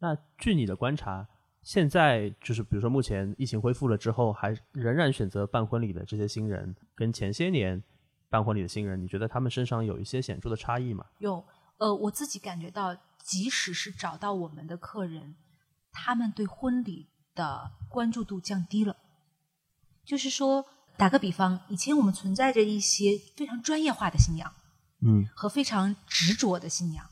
[0.00, 1.26] 那据你的观察，
[1.62, 7.82] 现在就是比如说目前疫情恢复了之后，还仍然选择办婚礼的这些新人，跟前些年
[8.28, 11.06] 办婚礼的新人，你觉得他们身上有一些显著的差异吗？
[11.20, 11.42] 有，
[11.78, 15.36] 呃，我自己感觉到，即使是找到我们的客人，
[15.90, 17.08] 他们对婚礼
[17.38, 18.96] 的关注度降低了。
[20.04, 20.64] 就是说，
[20.96, 24.52] 打个比方，以前我们存在着一些非常专业化的信仰，
[25.00, 27.06] 嗯和非常执着的信仰，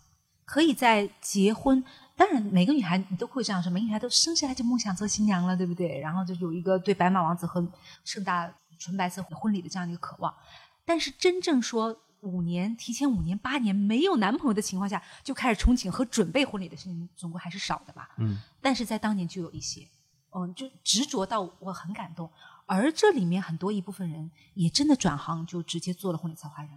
[0.45, 1.85] 可以在结婚。
[2.17, 6.01] 当然，每个女孩你都会这样说，每个女孩都生下来就梦想做新娘了，对不对？
[6.01, 7.65] 然后就有一个对白马王子和
[8.05, 10.35] 盛大纯白色婚礼的这样的一个渴望。
[10.85, 18.09] 但是真正说五年提前五年八年没有男朋友的情况下，就开始憧憬和准备婚礼的事情，总归还是少的吧。
[18.19, 19.87] 嗯但是在当年就有一些，
[20.37, 22.31] 嗯，就执着到我很感动。
[22.67, 26.73] 而这里面很多一部分人也真的转行，就直接做了婚礼策划人。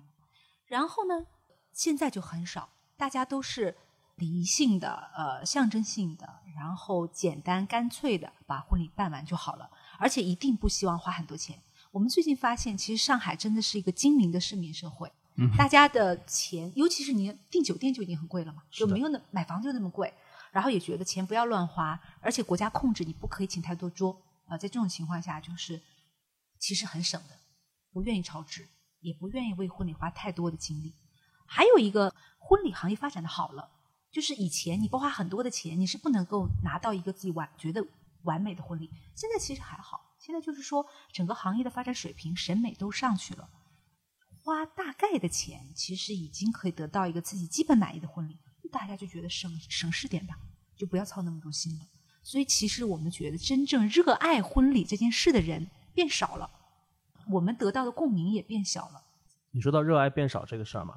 [0.67, 1.25] 然后呢，
[1.73, 3.75] 现在就很少，大家都是
[4.15, 11.59] 理性的、呃象征性的，然后简单干脆的把婚礼办完就好了，而且一定不希望花很多钱。
[11.91, 20.13] 我们最近发现，其实上海真的是一个精明的市民社会，嗯大家的钱，尤其是你订酒店就已经很贵了嘛，就没有那买房就那么贵，
[20.51, 25.81] 然后也觉得钱不要乱花，而且国家控制你不可以请太多桌啊、在这种情况下，就是
[26.57, 27.37] 其实很省的，
[27.91, 28.67] 不愿意超支，
[28.99, 30.95] 也不愿意为婚礼花太多的精力。
[31.45, 33.69] 还有一个，婚礼行业发展的好了，
[34.11, 37.85] 就是以前你不花很多的钱，你是不能够拿到一个自己完觉得
[38.23, 38.89] 完美的婚礼。
[39.15, 43.49] 现在其实还好，现在就是说整个行业的发展水平、审美都上去了，
[44.43, 48.39] 花大概的钱，其实已经可以得到一个自己基本满意的婚礼，
[48.69, 50.37] 大家就觉得省省事点吧，
[50.75, 51.85] 就不要操那么多心了。
[52.21, 56.49] 所以其实我们觉得，真正热爱婚礼这件事的人变少了，
[57.31, 59.01] 我们得到的共鸣也变小了。
[59.51, 60.93] 你说到热爱变少这个事儿嘛，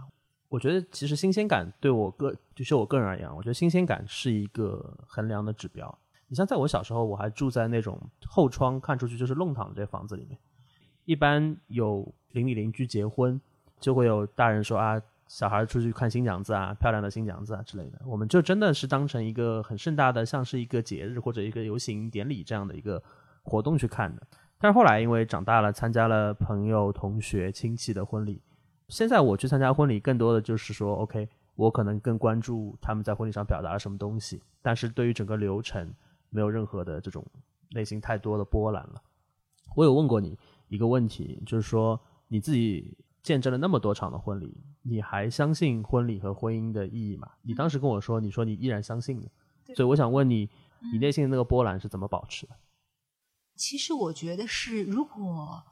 [0.48, 5.98] 我觉得其实新鲜感对我个，就是我个人而言，我觉得新鲜感是一个衡量的指标。
[6.26, 10.38] 你像在我小时候，我还住在那种后窗看出去就是弄堂的这房子里面，
[11.04, 13.40] 一般有邻里邻居结婚，
[13.80, 15.00] 就会有大人说啊，
[15.32, 23.02] 小孩出去看新娘子啊，漂亮的新娘子啊之类的，我们就真的是当成一个很盛大的，像是一个节日或者一个游行典礼这样的一个
[23.42, 24.22] 活动去看的。
[24.58, 28.42] 但是后来因为长大了，参加了朋友、同学、亲戚的婚礼，
[28.88, 35.90] 现在我去参加婚礼，更多的就是说，OK，我可能更关注他们在婚礼上表达了什么东西，但是对于整个流程
[36.28, 37.26] 没有任何的这种
[37.70, 39.00] 内心太多的波澜了。
[39.74, 47.30] 我有问过你一个问题，就是说你自己见证了那么多场的婚礼，你还相信婚礼和婚姻的意义吗？
[47.42, 49.30] 你当时跟我说，你说你依然相信的，
[49.76, 50.48] 所以我想问你，
[50.92, 52.56] 你内心的那个波澜是怎么保持的？
[53.56, 55.62] 其实我觉得是，如果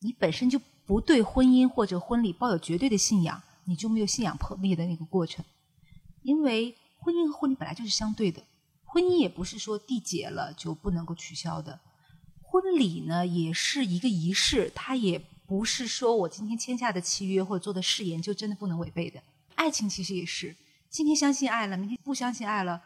[0.00, 5.44] 你本身就不对婚姻或者婚礼抱有绝对的信仰，你就没有信仰破灭的那个过程。
[6.22, 8.42] 因为婚姻和婚礼本来就是相对的，
[8.84, 11.80] 婚姻也不是说缔结了就不能够取消的，
[12.40, 15.20] 婚礼呢也是一个仪式，它也
[15.52, 19.20] 不是说我今天签下的契约或者做的誓言就真的不能违背的。
[19.54, 20.56] 爱情其实也是，
[20.88, 22.80] 今天相信爱了，明天不相信爱了，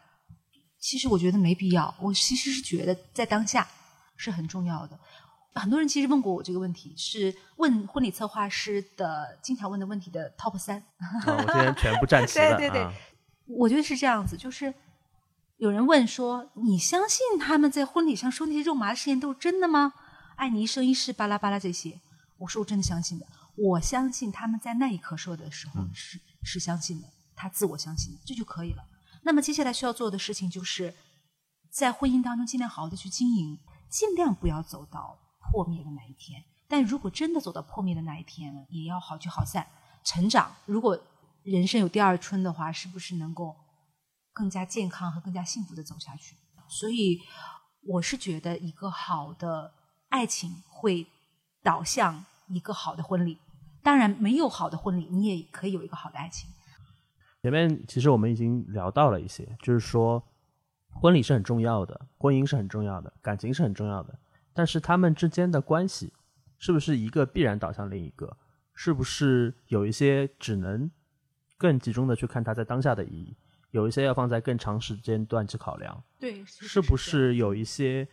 [0.80, 1.94] 其实我觉得没必要。
[2.00, 3.68] 我其实是觉得在当下。
[4.18, 4.98] 是很重要的。
[5.54, 10.78] 很多人其实问过我这个问题，是问婚礼策划师的经常问的问题的 top 三。
[10.98, 12.56] 啊，我今天全部站齐了。
[12.58, 12.92] 对对对啊
[13.46, 14.72] 我觉得是这样子，就是
[15.58, 19.92] 有人问说：“你相信他们在婚礼上说那些肉麻的事情都是真的吗？
[20.36, 22.00] 爱你一生一世，巴拉巴拉这些。”
[22.38, 23.26] 我说：“我真的相信的，
[23.56, 28.84] 我相信他们在那一刻说的时候是是相信的，他自我相信的，这就可以了。
[29.22, 30.94] 那么接下来需要做的事情就是
[31.70, 33.58] 在婚姻当中尽量好好的去经营，
[33.88, 36.44] 尽量不要走到破灭的那一天。
[36.68, 39.66] 但如果真的走到破灭的那一天了，也要好聚好散，
[40.04, 40.54] 成长。
[40.64, 41.00] 如果
[41.42, 43.56] 人生有第二春的话，是不是能够？”
[44.36, 46.36] 更加健康和更加幸福的走下去，
[46.68, 47.18] 所以
[47.80, 49.72] 我是觉得一个好的
[50.10, 51.06] 爱情会
[51.66, 53.38] 导向一个好的婚礼。
[53.82, 56.48] 当然，没有好的婚礼，你也可以有一个好的爱情。
[57.42, 60.22] 前面其实我们已经聊到了一些，就是说
[60.92, 64.16] 婚礼是很重要的，婚姻是很重要的，感情是很重要的。
[64.54, 66.12] 但是他们之间的关系
[66.56, 68.36] 是不是一个必然导向另一个？
[68.72, 70.88] 是不是有一些只能
[71.58, 73.36] 更集中的去看它在当下的意义？
[73.72, 78.06] 有一些要放在更长时间段去考量，对，是不是有一些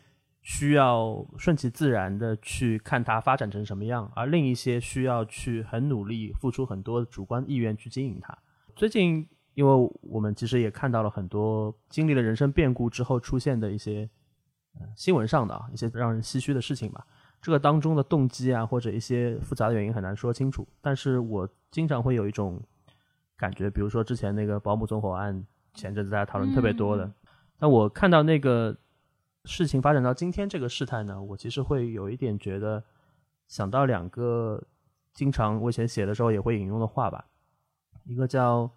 [0.43, 8.37] 需要顺其自然的去看它发展成什么样，而另一些需要去很努力付出很多主观意愿去经营它。
[8.75, 14.07] 最近，因为我们其实也看到了很多经历了人生变故之后出现的一些
[14.95, 17.03] 新闻上的啊一些让人唏嘘的事情吧。
[17.41, 22.61] 这个当中的动机啊，或者一些复杂的原因很难说清楚，但是我经常会有一种
[23.37, 25.45] 感觉，比如说之前那个保姆纵火案。
[25.75, 27.11] 前阵子大家讨论特别多的，
[27.57, 28.77] 但我看到那个
[29.45, 32.83] 事情发展到今天这个事态呢，我其实会有一点觉得
[33.47, 34.61] 想到两个
[35.13, 37.25] 经常我以前写的时候也会引用的话吧，
[38.05, 38.69] 一个叫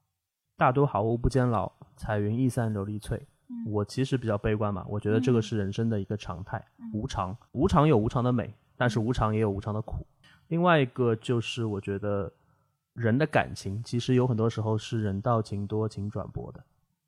[0.56, 3.26] “大都好物不坚牢，彩云易散琉璃脆”。
[3.66, 10.06] 我其实比较悲观嘛，我觉得这个是人生的一个常态，无常，无常有无常的美，但是无常也有无常的苦。
[10.48, 12.32] 另外一个就是我觉得。
[12.96, 16.64] 人的感情其实有很多时候是人到情多情转薄的。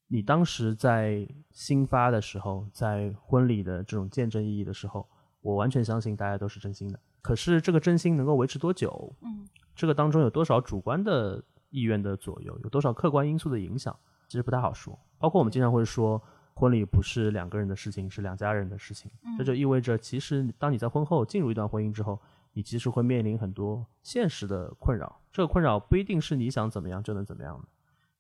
[0.09, 5.09] 你当时在新发的时候，在婚礼的这种见证意义的时候，
[5.40, 6.98] 我完全相信大家都是真心的。
[7.22, 9.14] 可是这个真心能够维持多久？
[9.20, 9.46] 嗯，
[9.76, 13.96] 这个当中有多少主观的意愿的左右，有多少客观因素的影响，
[14.26, 14.98] 其实不太好说。
[15.18, 16.20] 包括我们经常会说，
[16.54, 19.11] 婚礼不是两个人的事情，是两家人的事情。
[19.36, 22.18] 这就意味着，其实当你在婚后进入一段婚姻之后。
[22.54, 27.68] 你其实会面临很多现实的困扰，这个困扰不一定是你想怎么样就能怎么样的。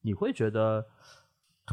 [0.02, 0.86] 你会觉得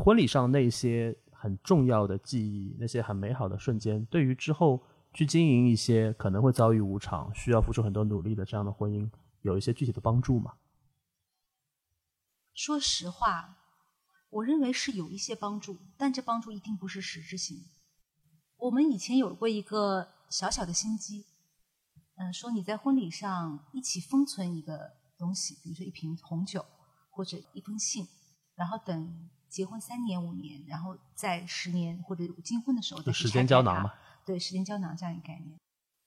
[0.04, 4.82] 婚礼上那些很重要的记忆，那些很美好的瞬间，对于之后
[5.14, 9.10] 去经营一些可能会遭遇无常、需要付出很多努力的这样的婚姻，
[9.41, 10.54] 有一些具体的帮助吗？
[12.54, 13.58] 说实话，
[14.30, 17.66] 我认为是有一些帮助，但这帮助一定不是实质性。
[18.58, 21.26] 我们以前有过一个小小的心机。
[22.18, 26.66] 嗯，说你在婚礼上一起封存一个东西，比如说一瓶红酒
[27.10, 28.08] 或者一封信，
[28.56, 33.93] 然后等结婚三年五年，然后在十年或者金婚的时候再时间胶囊嘛？
[34.26, 35.58] 对，时间胶囊这样一个概念，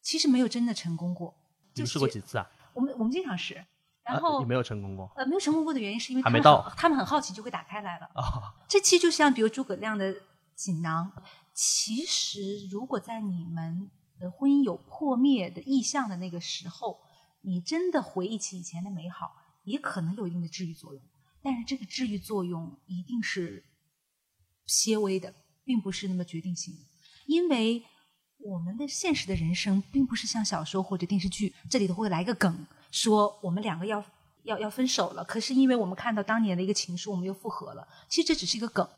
[0.03, 1.34] 其实没有真的成功过。
[1.72, 2.46] 你试过几次啊？
[2.74, 3.64] 我们我们经常试，
[4.03, 5.11] 然后你没有成功过。
[5.16, 8.07] 呃，没有成功过的原因是因为还没到，他们很好奇就会打开来了。
[8.14, 10.14] 啊，这期就像比如诸葛亮的
[10.55, 11.11] 锦囊，
[11.55, 13.90] 其实如果在你们。
[14.20, 17.01] 的，婚姻有破灭的意向的那个时候，
[17.42, 21.01] 你真的回忆起以前的美好，也可能有一定的治愈作用。
[21.43, 23.64] 但是这个治愈作用一定是
[24.66, 25.34] 些微的，
[25.64, 26.80] 并不是那么决定性的。
[27.26, 27.82] 因为
[28.39, 34.05] 我们的现实的人生，并不是像小说或者电视剧，这里头会来一个梗，说我们两个要
[34.45, 35.24] 要要分手了。
[35.24, 37.86] 可是因为我们看到当年的一个情书，我们又复合了。
[38.09, 38.89] 其实这只是一个梗，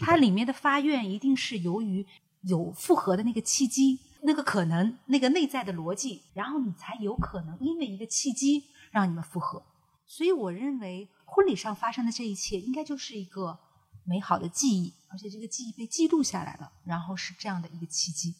[0.00, 2.06] 它里面的发愿一定是由于
[2.42, 3.98] 有复合的那个契机。
[4.24, 8.62] 那个可能，那个内在的逻辑，然后你才有可能因为一个契机
[8.92, 9.60] 让你们复合。
[10.06, 13.58] 所以我认为婚礼上发生的这一切，应该就是一个
[14.04, 18.34] 美好的记忆，而且这个记忆被记录下来了，然后是这样的一个契机。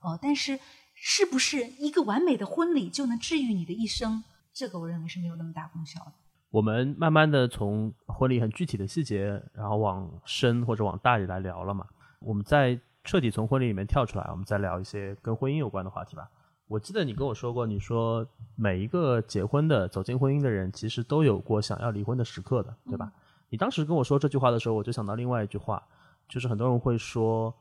[0.00, 0.58] 哦，但是
[0.94, 4.24] 是不是一个完美的婚礼就能治愈你的一生？
[4.54, 6.12] 这个我认为是没有那么大功效的。
[6.50, 11.86] 我们慢慢的从婚礼很具体的细节，然后往深或者往大里来聊了嘛。
[12.20, 12.80] 我们再。
[13.04, 16.28] 彻底从婚礼里面跳出来，我们再聊一些跟婚姻有关的话题吧。
[16.68, 23.10] 我记得你跟我说过，你说每一个结婚的、走进婚姻的人，其实都有过想要离婚的时刻的，对吧？
[23.48, 25.82] 你当时跟我说这句话的时候，我就想到另外一句话，
[26.28, 27.54] 就是很多人会说，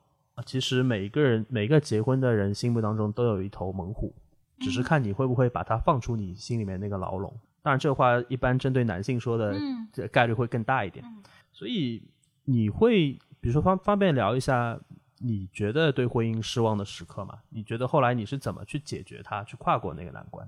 [0.45, 4.14] 其实每一个人、每一个结婚的人心目当中都有一头猛虎，
[4.60, 7.34] 只是看你会不会把它放出你心里面那个牢笼。
[7.62, 9.55] 当然，这话一般针对男性说的，
[10.12, 11.05] 概率会更大一点。
[11.53, 12.03] 所以
[12.43, 14.78] 你会，比如说方方便聊一下。
[15.20, 17.39] 你觉得对婚姻失望的时刻吗？
[17.49, 20.47] 你觉得后来你是怎么去解决它，去跨过那个难关？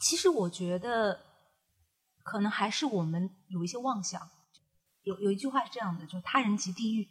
[0.00, 1.20] 其实我觉得，
[2.22, 4.28] 可能还是我们有一些妄想。
[5.02, 7.08] 有有一句话是这样的，就他人即地狱。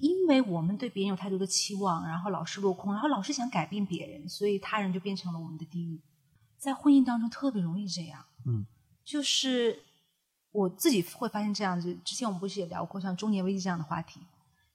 [0.00, 6.00] 因为我们对别人有太多的期望，然后老是落空，然后老是想改变别人，所以他人就变成了我们的地狱。
[6.56, 8.64] 在婚姻当中特别容易这样，嗯，
[9.04, 9.82] 就是
[10.50, 11.94] 我自己会发现这样子。
[12.04, 14.20] 之前我们不是也聊过像中年危机这样的话题？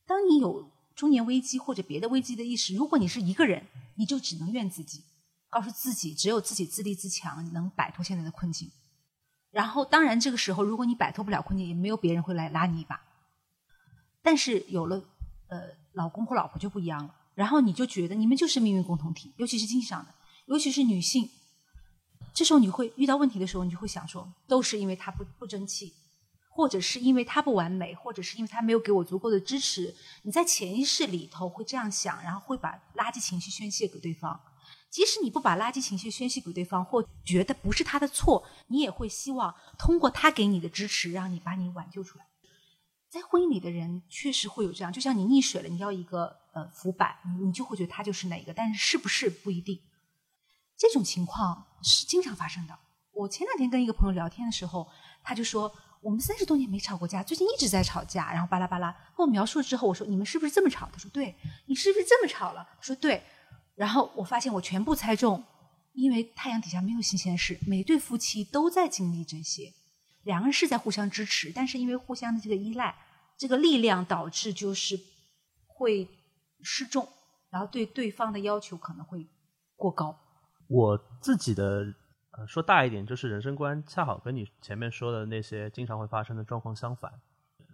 [0.06, 5.04] 当你有中年危机或者别的危机的意识，如果你是一个人，你就只能怨自己，
[5.48, 8.72] 告诉自己只有自己自立自强，能摆脱现在的困境。
[9.52, 13.00] 然后，当然这个时候，如果你摆脱不了困境，也没有别人会来拉你一把。
[14.24, 14.98] 但是有了
[15.50, 20.14] 呃老公或老婆就不一样了，然后你就觉得你们就是命运共同体，尤其是经济上的，
[20.48, 21.30] 尤其是女性。
[22.34, 25.94] 这时候你会遇到问题的时候，你就会想说，都是因为他不不争气，
[26.58, 29.96] 或者是因为他不完美，或者是因为他没有给我足够的支持。
[30.24, 34.42] 你在潜意识里头会这样想，然后会把垃圾情绪宣泄给对方。
[34.90, 42.26] 即使你不把垃圾情绪宣泄给对方，或觉得不是他的错，你也会希望通过他给你的支持，让你把你挽救出来。
[43.08, 49.80] 在婚姻里的人确实会有这样，就像你溺水了，你要一个呃浮板，你就会觉得他就是那个，但是是不是不一定。
[50.76, 52.80] 这种情况是经常发生的。
[53.14, 54.88] 我前两天跟一个朋友聊天的时候，
[55.28, 55.70] 他就说
[56.00, 60.90] 我们三十多年没吵过架，最近一直在吵架，然后巴拉巴拉跟我描述了之后，我说你们是不是这么吵？
[60.90, 61.36] 他说对。
[61.66, 62.66] 你是不是这么吵了？
[62.78, 63.22] 他说对。
[63.76, 65.44] 然后我发现我全部猜中，
[65.92, 69.74] 因为太阳底下没有新鲜事，每对夫妻都在经历这些，
[70.24, 72.96] 两个人是在互相支持，但是因为互相的这个依赖，
[73.38, 74.98] 这个力量导致就是
[75.66, 76.08] 会
[76.64, 77.06] 失重，
[77.50, 79.28] 然后对对方的要求可能会
[79.76, 80.18] 过高。
[80.70, 81.84] 我自己的
[82.38, 87.12] 呃说大一点，就是人生观恰好跟你前面说的那些经常会发生的状况相反。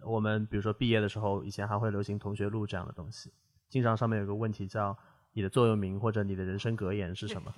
[0.02, 3.30] 我们比如说毕业的时候，以前还会流行同学录这样的东西，
[3.68, 4.96] 经常上面有个问题叫
[5.32, 7.52] 你的座右铭或者你的人生格言是什么，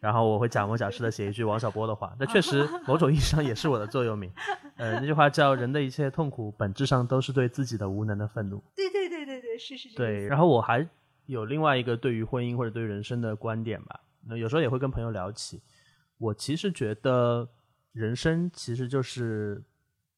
[0.00, 4.32] 然后我会假模假式的写一句王小波的话，那确实 某种意义上也是我的座右铭。
[4.76, 8.62] 呃，那句话叫人的一切痛苦本质上都是对自己的无能的愤怒。
[8.74, 9.94] 对对对对对，是是。
[9.96, 10.88] 对，然后我还
[11.26, 14.00] 有另外一个对于婚姻或者对于人生的观点吧。
[14.26, 15.60] 那有时候也会跟朋友聊起，
[16.18, 17.48] 我其实觉得
[17.92, 19.62] 人生其实就是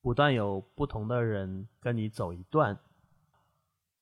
[0.00, 2.78] 不断有不同的人跟你走一段，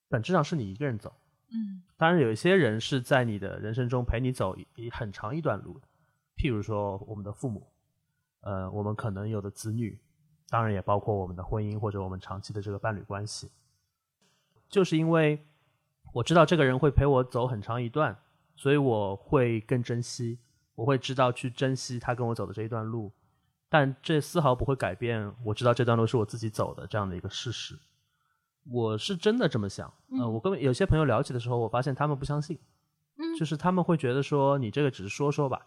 [0.08, 1.14] 本质上是你一个人走。
[1.50, 5.86] 嗯，当然有一些人是在你的人生中陪你走一很长一段路的，
[6.36, 7.66] 譬如说我们的父母，
[8.40, 9.98] 呃，我们可能有的子女，
[10.48, 13.50] 当然也包括我们的婚姻或者我们长期的这个伴侣关系，
[14.68, 15.44] 就是因为
[16.12, 18.16] 我知道这个人会陪我走很长一段。
[18.60, 20.36] 所以我会更珍惜，
[20.78, 23.10] 我会知道去珍惜他跟我走的这一段路，
[23.68, 27.76] 但这丝毫不会改变我知道这段路是我自己走的这样的一个事实。
[28.70, 32.56] 我是真的这么想，呃，我跟有些朋友聊起的时候，我发现他们不相信，
[33.16, 35.66] 嗯，就是他们会觉得说你这个只是说说吧，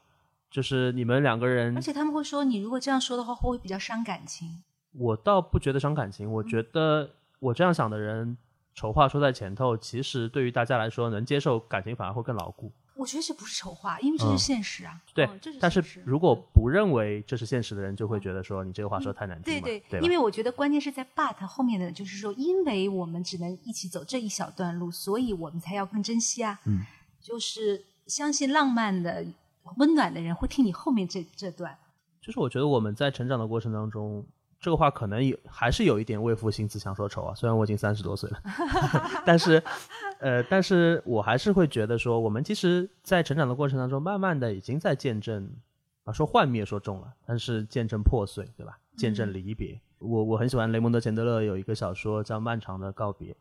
[0.50, 4.64] 就是你们两个人，而且他们会说你如果这样说的话，会不会比较伤感情？
[4.94, 7.10] 我倒不觉得伤感情，我觉得
[7.40, 8.38] 我这样想的人，
[8.74, 12.72] 丑话说在前头，其实对于大家来说能接受，感情反而会更牢固。
[13.02, 15.02] 我觉得这不是丑话，因为这是现实啊。
[15.12, 15.28] 对，
[15.60, 19.62] 但是如果不认为这是现实的人，就会觉得说你这个话说太难听了。
[19.62, 26.60] 对对，因为我觉得关键是在 but 后面的，就是说，因为我们只能一起走这一小段路，所以我们才要更珍惜啊。
[26.66, 26.82] 嗯，
[27.20, 29.26] 就是相信浪漫的、
[29.78, 31.76] 温暖的人会听你后面这这段。
[32.22, 34.24] 就是我觉得我们在成长的过程当中。
[34.64, 37.34] 这个话可能有，还是有一点为赋新词强说愁啊。
[37.34, 38.40] 虽然我已经三十多岁了，
[39.26, 39.60] 但是，
[40.22, 45.50] 呃，但是我还是会觉得说，我们其实，在成长的过程当中，慢慢的已经在见证，
[46.04, 48.78] 啊，说幻灭说重了，但是见证破碎，对吧？
[48.96, 49.82] 见证离别。
[49.98, 53.34] 我我很喜欢雷蒙德·钱德勒有一个小说叫《漫长的告别》，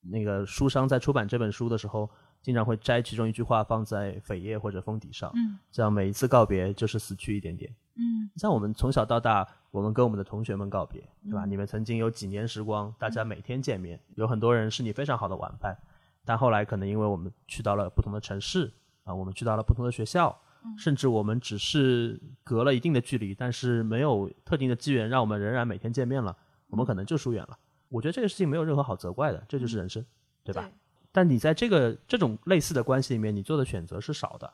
[0.00, 2.10] 那个书商在出版这本书的时候，
[2.42, 7.72] 经常会摘其中一句话放在扉页或者封底上，嗯，叫每一次告别就是死去一点点。
[7.94, 11.44] 嗯，像我们从小到大，我们跟我们的同学们告别，对吧？
[11.44, 15.76] 你们曾经有几年时光，大家每天见面，有很多人是你非常好的玩伴，
[16.24, 18.72] 但后来可能因为我们去到了不同的城市，
[19.04, 20.40] 啊，我们去到了不同的学校，
[20.76, 26.36] 甚至我们只是隔了一定的距离，但是没有特定的机缘让我们仍然每天见面了，
[26.68, 27.58] 我们可能就疏远了。
[27.88, 30.04] 我觉得这个事情没有任何好责怪的，这就是人生，
[30.44, 30.70] 对吧？
[31.12, 34.52] 但你在这个这种类似的关系里面，你做的选择是少的。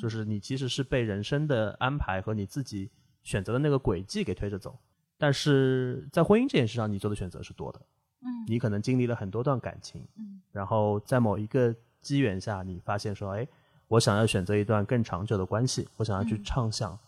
[0.00, 2.90] 就是你其实是被人生的安排和你自己
[3.22, 4.76] 选择的那个轨迹给推着走，
[5.16, 7.80] 但是在婚姻这件事上，你做的选择是多的。
[8.20, 13.46] 嗯，你可能经历了很多段感情，嗯，然后在某一个机缘下，你发现说，哎，
[13.86, 16.98] 我想要选择一段更长久的关系，我想要去畅想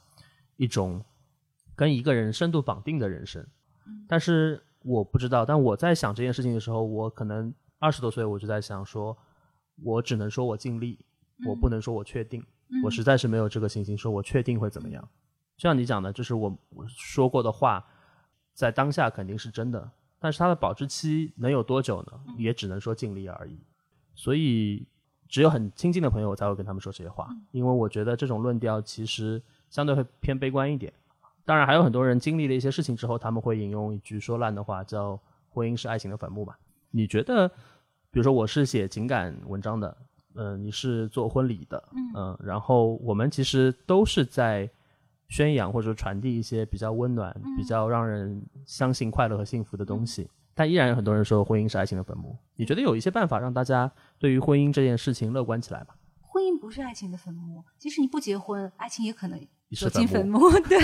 [0.57, 1.03] 一种
[1.75, 3.45] 跟一个人深度绑定的人生。
[3.87, 9.17] 嗯，但是我不知道，但我在想这件事情的时候，我可能二十多岁，我就在想说，
[9.83, 10.99] 我只能说我尽力，
[11.47, 12.45] 我不能说我确定。
[12.85, 15.03] 我实在是没有这个信心，说我确定会怎么样。
[15.57, 17.85] 就像你讲的，就是我我说过的话，
[18.55, 19.91] 在当下肯定是真的，
[20.21, 22.12] 但是它的保质期能有多久呢？
[22.39, 23.59] 也只能说尽力而已。
[24.14, 24.87] 所以，
[25.29, 29.41] 只有很亲近的朋友才会跟他们说这些话，因为我觉得这种论调其实
[29.71, 30.93] 相对会偏悲观一点。
[31.47, 35.18] 当然，还有很多人经历了一些事情之后，他们会引用一句说烂的话，叫
[35.49, 36.59] “婚姻是爱情的坟墓”吧。
[36.91, 37.49] 你觉得，
[38.11, 39.97] 比如说我是写情感文章的，
[40.35, 41.83] 嗯，你是做婚礼的，
[42.14, 44.68] 嗯，然后我们其实都是在
[45.31, 50.28] 宣扬或者说传递一些比较温暖、比较让人相信快乐和幸福的东西。
[50.53, 52.37] 但依然有很多人说婚姻是爱情的坟墓。
[52.57, 55.95] 你觉得有一些办法让大家对于婚姻这件事情乐观起来吗？
[56.20, 59.41] 婚姻不是爱情的坟墓，即使你不结婚，爱情也可能
[59.78, 60.51] 走进坟墓。
[60.68, 60.78] 对，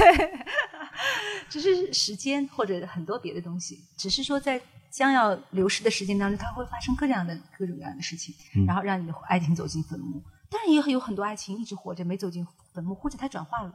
[1.48, 8.34] 只是时间或者很多别的东西，只是说在将要流逝的时间当中，它会发生各样的各种各样的事情，
[8.66, 10.22] 然后让你的爱情走进坟墓。
[10.48, 13.72] 当然，也有很多爱情一直活着没走进坟墓，或者它转化了。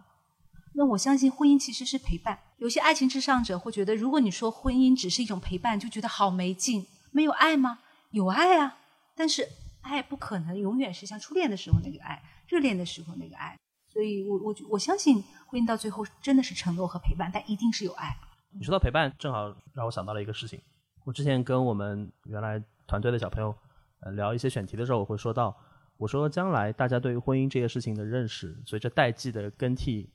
[0.73, 2.39] 那我相信婚姻其实是陪伴。
[2.57, 6.85] 有些爱情至上者会觉得，如果你说婚姻只是一种陪伴，就觉得好没劲。
[7.11, 7.79] 没有爱吗？
[8.11, 8.77] 有爱啊，
[9.15, 9.47] 但是
[9.81, 13.57] 爱不可能永远是像初恋的时候那个爱，热恋的时候那个爱。
[13.89, 18.15] 所以我我我相信婚姻到最后真的是承诺和陪伴，但一定是有爱。
[18.53, 20.61] 你说到陪伴，正好让我想到了一个事情。
[21.03, 23.53] 我之前跟我们原来团队的小朋友
[24.01, 25.53] 呃聊一些选题的时候，我会说到，
[25.97, 30.09] 我说将来大家对于婚姻这个事情的认识，随着代际的更替。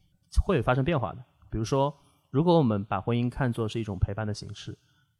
[0.44, 1.24] 会发生变化的。
[1.50, 1.96] 比如说，
[2.30, 4.76] 如果我们把婚姻看作是一种陪伴的形式，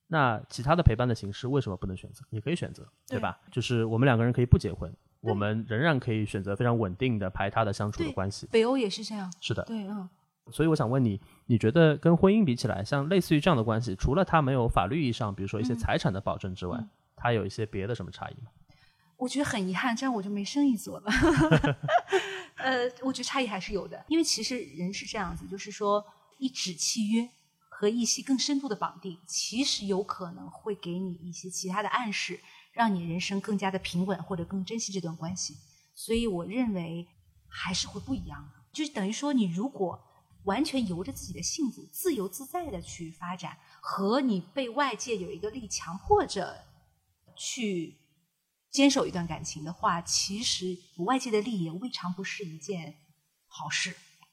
[0.08, 2.24] 那其他的陪伴的形式为什么不能选择？
[2.30, 3.38] 也可以选择，对吧？
[3.50, 8.46] 就是我们两个人可以不结婚，我们仍然可以选择非常稳定的排他的相处的关系。
[8.52, 9.32] 北欧也是这样。
[9.40, 9.64] 是的。
[9.64, 10.08] 对，嗯。
[10.52, 16.78] 所以我想问你，你觉得跟婚姻比起来，像类似于这样的关系，除了它没有法律意义上，比如说一些财产的保证之外，
[17.16, 18.50] 它有一些别的什么差异吗？
[19.16, 21.10] 我觉得很遗憾，这样我就没生意做了。
[22.56, 26.04] 呃，我觉得差异还是有的，因为其实人是这样子，就是说
[26.38, 27.28] 一纸契约
[27.68, 32.40] 和一些更深度的绑定，其实有可能会给你一些其他的暗示，
[32.72, 35.56] 让你人生更加的平稳或者更珍惜这段关系。
[35.94, 37.06] 所以我认为
[37.46, 40.02] 还是会不一样的，就是等于说你如果
[40.44, 46.64] 完全由着自己的性子自由自在的去发展，和你被外界有一个力强迫着
[47.36, 47.98] 去。
[48.76, 52.96] 坚守一段感情的话，其实外界的利益未尝不是一件
[53.46, 53.88] 好事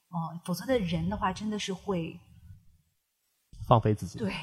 [0.09, 0.37] 哦。
[0.43, 2.19] 否则的人的话，真的是会
[3.65, 4.19] 放飞自己。
[4.19, 4.33] 对，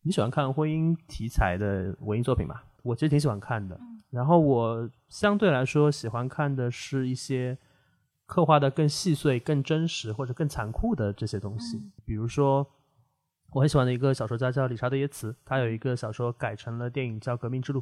[0.00, 2.62] 你喜欢看婚姻题材的文艺作品吗？
[2.82, 3.80] 我其实挺喜欢看的。
[4.10, 7.56] 然后我相对来说喜欢看的是一些
[8.26, 11.92] 刻画的更细碎、更真实或者更残酷的这些东西。
[12.04, 12.68] 比如说，
[13.52, 17.80] 我很喜欢的一个小说家叫理查德耶茨，他有一个小说改成了电影叫《革命之路》。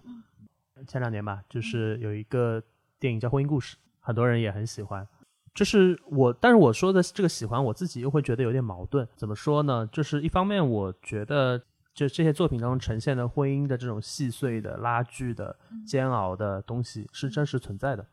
[0.87, 2.63] 前两年吧，就是有一个
[2.99, 5.07] 电影叫《婚姻故事》，很多人也很喜欢。
[5.53, 9.07] 就是我，但是我说的这个喜欢，我自己又会觉得有点矛盾。
[9.17, 9.89] 怎么说呢？
[9.91, 11.59] 就是一方面，我觉得
[11.93, 18.07] 就这些作品当中呈现的婚姻的这种细碎的、拉锯的、煎熬的东西是真实存在的。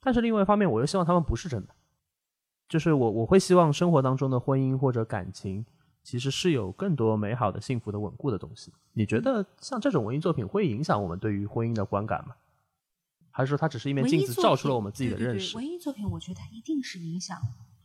[0.00, 1.74] 但是另外一方面，我又希望他们不是真的。
[2.68, 5.64] 就是我，我会希望生活当中的婚姻或者感情。
[6.04, 8.72] 其实是有更多美好的、幸福的、稳固的东西。
[8.92, 12.36] 你觉得像这种文艺作品会影响我们对于婚姻的观感吗？
[13.30, 15.56] 还是说它只是一面镜子，照出了我们自己的认识？
[15.56, 17.40] 文艺作品，我觉得它一定是影响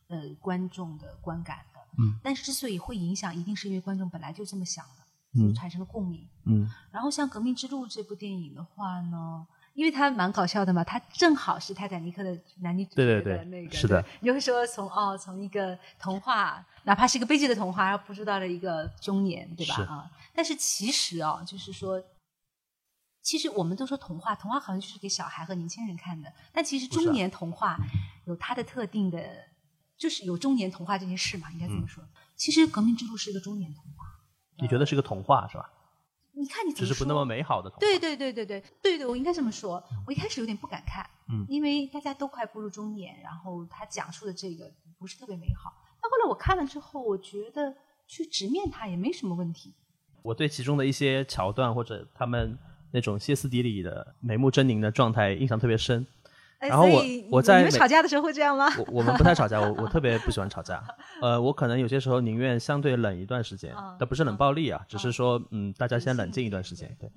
[0.09, 1.79] 呃观众的观感的。
[1.97, 2.19] 嗯。
[2.21, 6.27] 但是之所以会影响，一定是因为观众本来就这么想的，嗯，产生了共鸣。
[6.45, 6.69] 嗯。
[6.91, 9.47] 然后像《革命之路》这部电影的话呢？
[9.79, 14.03] 因为他蛮搞笑的嘛，他正好是泰坦尼克的男女主角的那个，是的。
[14.19, 19.75] 你就会说从哦，从一个童话，哪怕是一个悲剧的童话，然后捕捉到了一个中年，对吧？
[19.85, 22.03] 啊，但是其实啊，就是说，
[23.21, 27.77] 其实我们都说童话，童话好像就是给小孩和年轻人看的，但其实中年童话
[28.25, 29.17] 有它的特定的，
[29.97, 32.03] 就是有中年童话这件事嘛，应该这么说。
[32.35, 34.05] 其实《革命之路》是一个中年童话，
[34.57, 35.69] 你觉得是个童话是吧？
[36.39, 37.79] 你看，你只是不那么美好的童话。
[37.81, 39.83] 对对对对对对对，我应该这么说。
[40.07, 45.73] 我一开始有点不敢看，嗯，因为大家都快步入中年，然后他讲述的这个不是特别美好。
[46.01, 47.75] 但后来我看了之后，我觉得
[48.07, 49.73] 去直面它也没什么问题。
[50.21, 52.57] 我对其中的一些桥段或者他们
[52.91, 56.07] 那种歇斯底里的眉目狰狞的状态印象特别深。
[56.59, 57.01] 然后我
[57.31, 58.67] 我在你们吵架的时候会这样吗？
[58.77, 60.83] 我我们不太吵架，我我 特别不喜欢吵架。
[61.21, 66.93] 呃，我可能有些时候宁愿相对冷一段时间，但不是冷暴力啊，只是说嗯，大家先冷静一段时间。
[66.99, 67.09] 对，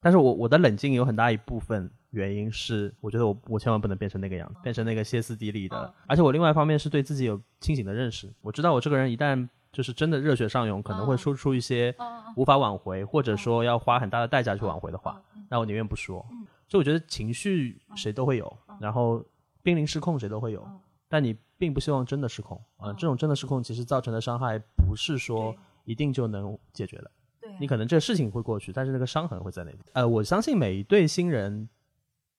[0.00, 5.92] 但是我我的冷静有很大一部分原因是，我觉得我我千万不能变成那个样子，变成那个歇斯底里的。
[6.06, 11.92] 而且我另外一方面是对自己有清醒的认识，我知道我这个人一旦就是真的热血上涌，可能会说出一些
[12.36, 15.20] 无法挽回，或者说要花很大的代价去挽回的话，
[15.50, 16.24] 那我宁愿不说。
[16.68, 18.58] 所以我觉得情绪谁都会有。
[18.80, 19.24] 然后
[19.62, 20.64] 濒临失控，谁都会有，
[21.08, 22.92] 但你并不希望真的失控啊！
[22.92, 25.54] 这种真的失控，其实造成的伤害不是说
[25.84, 27.10] 一定就能解决的。
[27.40, 29.80] 对你可能这个事情会过去，但是那个伤痕会在那边。
[29.94, 31.68] 呃，我相信每一对新人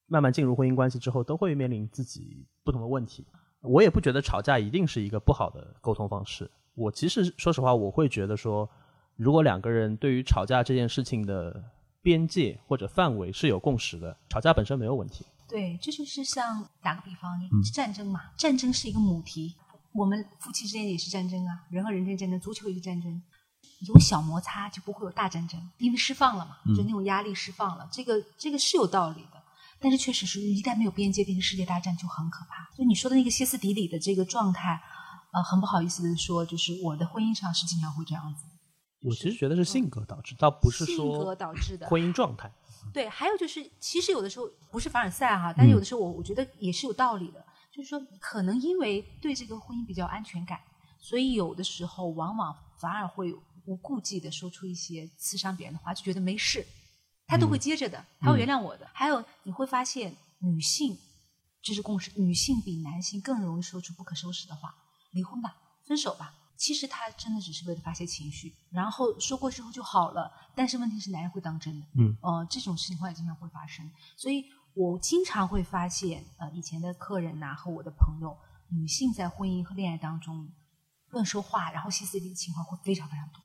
[0.06, 3.26] 慢慢进入婚姻关系之后，都会面临自己不同的问题。
[3.60, 6.50] 我也不觉得吵架一定是一个不好的沟通方式。
[6.74, 8.66] 我其实说实话，我会觉得说，
[9.16, 11.62] 如果两个人对于吵架这件事情的
[12.02, 15.26] 边界或者范围是有共识的，吵架本身没有问题。
[15.48, 17.40] 对，这就是像打个比方，
[17.74, 19.56] 战争嘛，战争是一个母题。
[19.92, 23.20] 我们夫妻之间也是战争啊，人和人之间战争，足球也是战争。
[23.88, 29.42] 有小摩擦就不会有大战争，因为释放了嘛，就那种压力释放了，这个这个是有道理的。
[29.80, 32.68] 但是确实是一旦没有边界，变成世界大战就很可怕。
[32.76, 34.80] 就你说的那个歇斯底里的这个状态，
[35.32, 38.44] 呃，很不好意思的说，就是我的婚姻上是经常会这样子。
[39.02, 42.52] 我其实觉得是性格导致，倒不是说性格导致的婚姻状态。
[42.92, 47.44] 对，还有就是，其实有的时候不是凡尔赛哈，但是有的时候我我觉得也是有道理的。
[47.72, 50.58] 就是说，可能因为对这个婚姻比较安全感，
[50.98, 53.32] 所以有的时候往往反而会
[53.64, 56.66] 无顾忌的说出一些刺伤别人的话，就觉得没事，
[57.28, 58.90] 他都会接着的，他会原谅我的。
[58.92, 60.98] 还有你会发现，女性
[61.62, 64.74] 这是共识，女性比男性更容易说出不可收拾的话，
[65.12, 66.34] 离婚吧，分手吧。
[66.60, 70.30] 其实他真的只是为了发泄情绪，然后说过之后就好了。
[70.54, 74.44] 但是问题是，男人会当真的，嗯，呃，这种情况也经常会发生，所以。
[74.72, 78.38] 我经常会发现，呃，以前的客人呐和我的朋友，
[78.68, 80.48] 女性在婚姻和恋爱当中
[81.08, 83.42] 乱说话，然后歇斯底里的情况会非常非常多。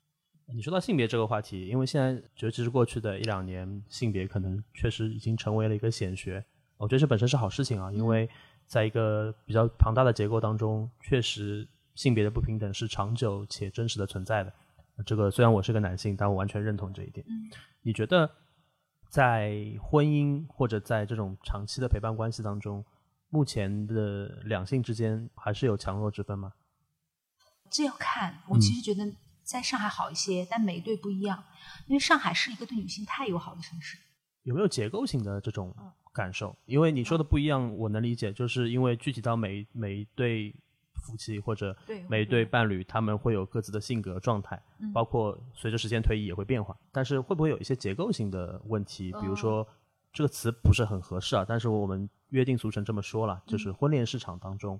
[0.53, 6.45] 你说到性别这个话题，因为现在尤其是过去的一两年，性别可能确实已经成为了一个显学。
[6.78, 8.30] 我觉得这本身是好事情啊，因为
[8.68, 14.53] 在一个比较庞大的结构当中，确实性别的不平等是长久且真实的存在的。
[15.05, 17.25] 这个虽然我是个男性，但我完全认同这一点。
[17.27, 17.49] 嗯，
[17.81, 18.29] 你觉得？
[19.07, 22.83] 在婚姻或者在这种长期的陪伴关系当中，
[23.29, 26.51] 目前的两性之间还是有强弱之分吗？
[27.69, 28.39] 这要看。
[28.49, 31.41] 我其实觉得在上海好一些，但每一对不一样。
[31.87, 33.97] 因为上海是一个对女性太友好的城市。
[34.43, 35.73] 有没有结构性的这种
[36.11, 36.57] 感受？
[36.65, 40.53] 因为你说的不一样，我能理解，就是因为具体到每每一对。
[41.05, 41.75] 夫妻或者
[42.09, 44.61] 每一对伴侣，他们会有各自的性格状态，
[44.93, 46.75] 包括随着时间推移也会变化。
[46.91, 49.11] 但是会不会有一些结构性的问题？
[49.21, 49.67] 比如说
[50.11, 54.79] 这个词不是很合适啊，但是我们约定俗成这么说了，就是婚恋市场当中，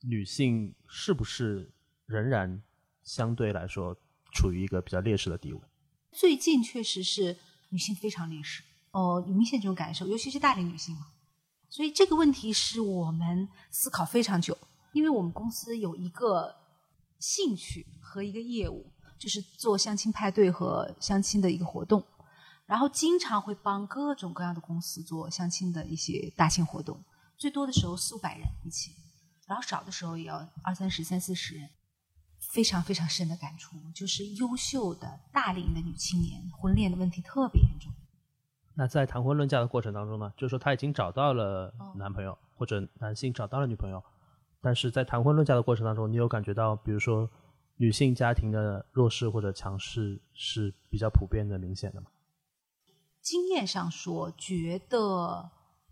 [0.00, 1.70] 女性是不是
[2.06, 2.62] 仍然
[3.02, 3.96] 相对来说
[4.32, 5.60] 处于一个比较劣势的地位？
[6.10, 7.36] 最近确实是
[7.70, 11.06] 女性非常劣势，哦，有明显这种感受，尤其是大龄女性嘛。
[11.68, 14.58] 所以这个问题是我们思考非常久。
[14.92, 16.54] 因为我们公司有一个
[17.18, 18.86] 兴趣和一个业务，
[19.18, 22.04] 就是做相亲派对和相亲的一个活动，
[22.66, 27.02] 然后经常会帮各种各样的公司做相亲的一些大型活动，
[27.36, 28.92] 最多的时候四五百人一起，
[29.46, 31.68] 然后少的时候也要二三十、三四十人。
[32.50, 37.92] 非常非常深的感触，就是优秀的大龄的女青年婚恋的问题特别严重。
[38.74, 44.02] 那在谈婚论嫁的过程当中呢，就是说她已经找到了男朋友，或者男性找到了女朋友。
[44.62, 47.28] 但是在谈婚论嫁的过程当中，你有感觉到，比如说
[47.76, 52.06] 女性家庭的弱势或者强势是比较普遍的、明显的吗？
[53.20, 55.50] 经验上说，觉得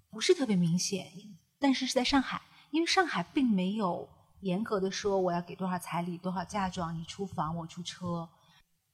[0.09, 1.11] 不是特别明显，
[1.59, 4.09] 但是是在上海，因为上海并没有
[4.41, 8.29] 严格的说我要给多少彩礼、多少嫁妆，你出房我出车，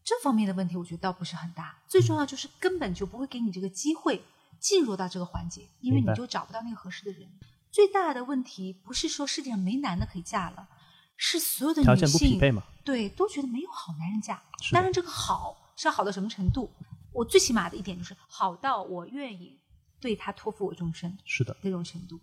[0.02, 1.78] 这方面的问题我觉得倒不是很大。
[1.86, 4.22] 最重要就是根本就不会给你这个机会
[4.58, 7.28] 进入到这个环节，因为你就找不到那个合适的人。
[7.76, 10.66] 最大的问题不是说世界上没男的可以嫁了，
[11.14, 12.40] 是所有的女性
[12.82, 14.42] 对都觉得没有好男人嫁。
[14.72, 16.70] 当然，这个好是要好到什么程度？
[17.12, 19.60] 我最起码的一点就是好到我愿意
[20.00, 22.18] 对他托付我终身，是的那种程度。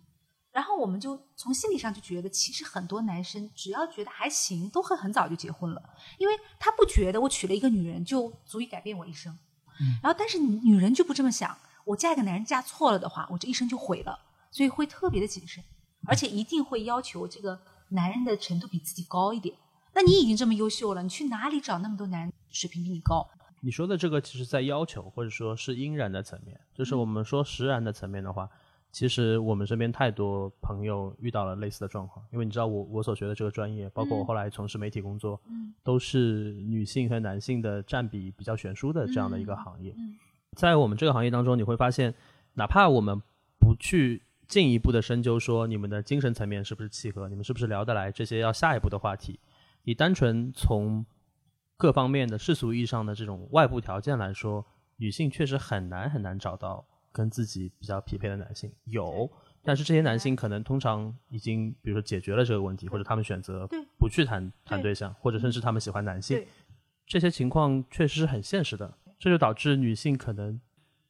[0.50, 5.80] 然后我们就从心理上就觉得，其实很多男生只要觉得还行，都会很早就结婚了，
[6.18, 9.38] 因为他不觉得我娶了一个女人就足以改变我一生。
[10.02, 14.18] 然后，但是女人就不这么想，我嫁一个男人嫁错了的话，我这一生就毁了。
[14.54, 15.64] 所以会特别的谨慎，
[16.06, 19.52] 而且一定会要求这个男人的程度比自己高一点。
[19.92, 23.28] 那你已经这么优秀了，你去哪里找那么多男人水平比你高？
[23.62, 28.48] 你说的这个，其实在要求或者说是应然的层面，就是我们说实然的层面的话，
[28.92, 32.24] 其实我们身边太多朋友遇到了类似的状况。
[32.30, 35.40] 因为你知道，我我所学的这个专业，包括我后来从事媒体工作，
[35.82, 39.92] 都是女性和男性的占比比较悬殊的这样的一个行业。
[40.56, 42.14] 在我们这个行业当中，你会发现，
[42.52, 43.20] 哪怕我们
[43.58, 44.22] 不去。
[44.46, 49.40] 进一步的深究，说你们的精神层面是不是契合，你们是不是聊得来，这些要下一步的话题。
[49.82, 51.04] 你单纯从
[51.76, 54.64] 各方面的世俗意义上的这种外部条件来说，
[54.96, 58.72] 女性确实很难很难找到跟自己比较匹配的男性。
[58.84, 59.30] 有，
[59.62, 63.68] 但是这些男性可能通常已经，比如说解决了这个问题，或者他们选择
[63.98, 66.44] 不去谈谈对象，或者甚至他们喜欢男性，
[67.06, 68.96] 这些情况确实是很现实的。
[69.18, 70.60] 这就导致女性可能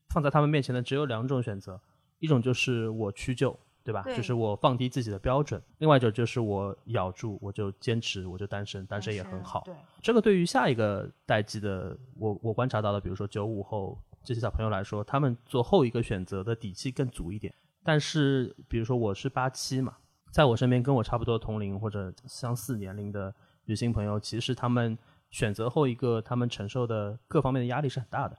[0.09, 1.80] 放在他们面前的只有两种选择，
[2.25, 3.55] 一种就是我屈就，
[3.85, 4.03] 对吧？
[4.03, 9.62] 对就是我放低自己的标准；另外一种就是我咬住，我就坚持，我就单身，单身也很好。
[9.66, 17.55] 对，这个对于下一个代际的我，我观察到的，比如说九五后这些小朋友来说，他们做后一个选择的底气更足一点。
[17.85, 19.95] 但是，比如说我是八七嘛，
[20.33, 23.35] 在我身边跟我差不多同龄或者相似年龄的
[23.66, 24.97] 女性朋友，其实他们
[25.31, 28.39] 选择后一个，他们承受的各方面的压力是很大的，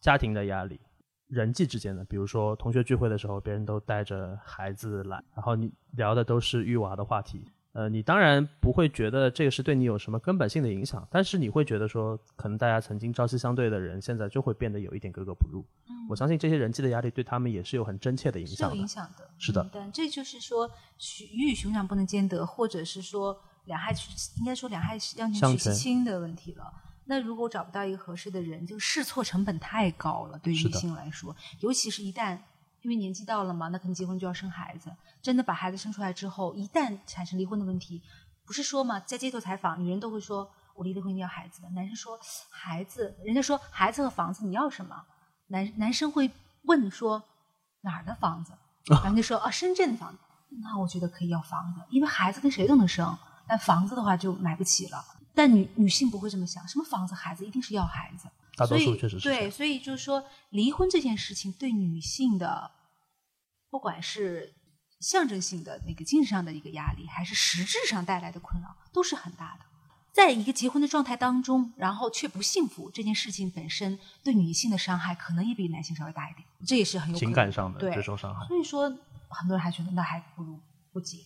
[0.00, 0.78] 家庭的压力。
[1.28, 15.64] 人际之间的，比如说同学聚会的时候，别人都带着孩子来，然后你聊的都是育娃的话题，呃，你当然不会觉得这个是对你有什么根本性的影响，但是你会觉得说，可能大家曾经朝夕相对的人，现在就会变得有一点格格不入。
[16.08, 18.76] 我相信这些人际的压力对他们也是有很真切的影响的。
[18.76, 19.28] 有影响的。
[19.38, 20.70] 是的嗯但这就是说，
[21.32, 26.64] 鱼与熊掌不能兼得，或者是说两害取，应该说两害相权取其轻的问题了。
[27.06, 32.38] 那如果找不到一个合适的人，这个试错成本太高了，对于女性来说，尤其是一旦
[32.82, 34.90] 因为年纪到了嘛，那可能结婚就要生孩子，
[35.22, 38.02] 真的把孩子生出来之后，一旦产生离婚的问题，
[38.46, 42.18] 不是说嘛，在街头采访，女人都会说我离了婚要孩子的，男生说
[42.50, 45.04] 孩子，人家说孩子和房子你要什么？
[45.48, 46.30] 男男生会
[46.62, 47.22] 问说
[47.82, 48.52] 哪儿的房子？
[49.02, 50.18] 然后就说啊深圳的房子，
[50.62, 55.04] 那我觉得可以要房子，因为孩子跟谁都能生，但房子的话就买不起了。
[55.34, 62.70] 但女女性不会这么想，什么房子孩子一定是要孩子，大多数确实是对，所以就是说，离婚这件事情对女性的，
[63.68, 64.54] 不管是
[65.00, 69.64] 象征性的那个精神上的一个压力，还是实质上带来的困扰，都是很大的。
[70.12, 78.46] 在一个结婚的状态当中，然后却不幸福，这件事情本身对女性的伤害可能也比男性稍微大一点，这也是很有情感上的对这种伤害。
[78.46, 78.88] 所以说，
[79.28, 80.60] 很多人还觉得那还不如
[80.92, 81.18] 不结，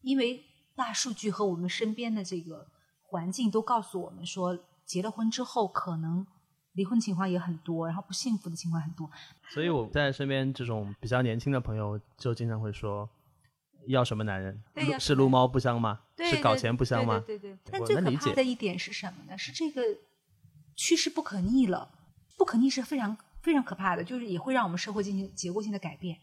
[0.00, 0.42] 因为
[0.74, 2.66] 大数据和我们身边的这个
[3.10, 4.56] 环境都告诉我们说，
[4.86, 6.24] 结了婚之后可能
[6.74, 9.10] 离婚情况也很多，然后不幸福的情况很多。
[9.48, 13.10] 所以我在身边这种比较年轻的朋友，就经常会说，
[13.88, 14.62] 要什么男人？
[15.00, 16.00] 是撸猫不香吗？
[16.16, 17.20] 对是搞钱不香吗？
[17.26, 17.58] 对对。
[17.68, 19.36] 但最可怕的一点是什么呢？
[19.36, 19.82] 是这个
[20.76, 21.90] 趋势不可逆了，
[22.38, 26.16] 不可逆是非常非常可怕的，就是也会让我们社会进行结构性的改变。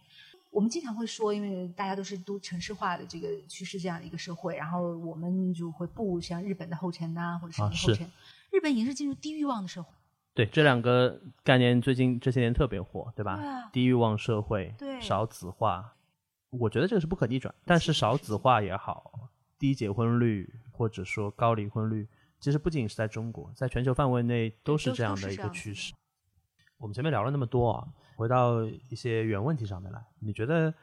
[0.49, 8.09] 我们经常会说，因为大家都是都城市化的这个趋势这样的一个社会，然后我们就会步像日本的后尘呐、或者什么啊是后尘。
[8.49, 9.89] 日本已经是进入低欲望的社会，
[10.33, 13.35] 对，这两个概念最近这些年特别火，对吧？
[13.37, 15.93] 对啊低欲望社会，对少子化，
[16.49, 17.53] 我觉得这个是不可逆转。
[17.65, 19.29] 但是少子化也好，
[19.59, 22.07] 低结婚率或者说高离婚率，
[22.39, 25.93] 其实不仅是在中国，在全球范围内都是这样的一个趋势。
[26.77, 27.87] 我们前面聊了那么多啊，
[28.17, 30.73] 回到一些原问题上面来，你觉得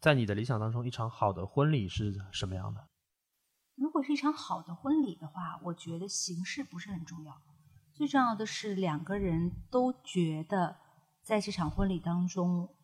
[0.00, 2.88] 在你的理想当中，一场好的婚礼是什么样的？
[3.74, 7.42] 如果是一场好的婚礼的话，我觉得形式不是很重要，
[7.92, 10.78] 最重要的是两个人都觉得
[11.22, 12.74] 在这场婚礼当中，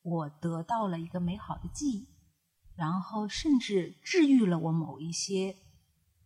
[0.00, 2.08] 我得到了一个美好的记忆，
[2.74, 5.56] 然后甚至治愈了我某一些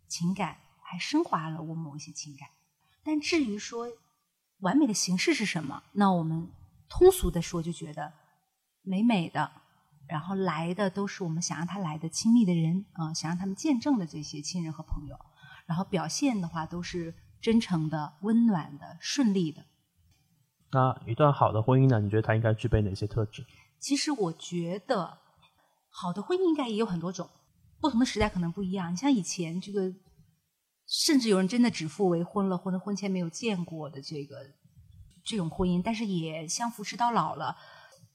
[0.06, 2.48] 情感，还升华了我某一些情感。
[3.02, 3.88] 但至于说
[4.60, 6.48] 完美的形式是什么，那我们
[6.88, 8.12] 通俗的说，就觉得
[8.82, 9.50] 美美的，
[10.08, 15.16] 然后来的都是我们想让他来的亲密的人啊、想让他们见证的这些亲人和朋友，
[15.66, 19.64] 然后表现的话都是真诚的、温暖的、顺利的。
[20.72, 22.00] 那一段好的婚姻呢？
[22.00, 23.46] 你觉得它应该具备哪些特质？
[23.78, 25.18] 其实我觉得，
[25.88, 27.28] 好的婚姻应该也有很多种，
[27.80, 28.92] 不同的时代可能不一样。
[28.92, 29.94] 你像以前这个，
[30.86, 34.36] 甚至有人真的指腹为婚了，或者婚前没有见过的这个
[35.26, 37.56] 这种婚姻，但是也相扶持到老了，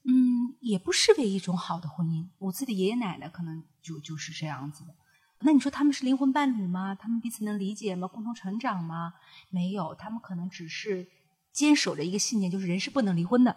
[0.04, 2.26] 嗯，也不失为一种好的婚姻。
[2.38, 4.94] 我自己的爷爷奶奶可能就就是这样子的。
[5.40, 6.94] 那你说他们是灵魂伴侣吗？
[6.94, 8.08] 他们彼此能理解吗？
[8.08, 9.12] 共同成长吗？
[9.50, 11.06] 没有，他们可能只是
[11.52, 13.54] 坚守着一个信念，就是人是不能离婚的。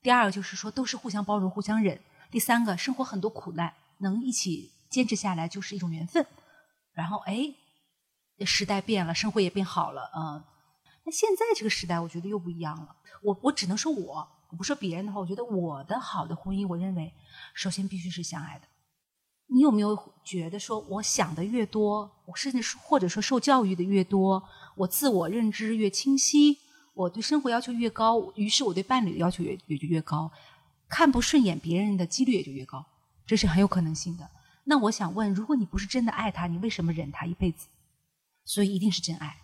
[0.00, 2.00] 第二个就是说都是互相包容、互相忍。
[2.30, 6.24] 第三个，生活很多苦难，能一起坚持下来就是一种缘分。
[6.92, 7.52] 然后，哎，
[8.46, 10.44] 时代变了，生活也变好了，嗯。
[11.04, 12.96] 那现在这个时代，我觉得又不一样了。
[13.22, 17.12] 我我只能说我，我不说别人的话，我觉得我的好的婚姻，我认为
[17.54, 18.66] 首先必须是相爱的。
[19.48, 24.42] 你有没有觉得说，我想的越多，我甚至是或者说受教育的越多，
[24.76, 26.58] 我自我认知越清晰，
[26.94, 30.30] 我对生活要求越高，于是我对伴侣的要求也也就越高，
[30.88, 32.86] 看不顺眼别人的几率也就越高，
[33.26, 34.30] 这是很有可能性的。
[34.64, 37.66] 那我想问，如果你不是真的爱他，你为什么忍他一辈子？
[38.44, 39.41] 所以一定是真爱。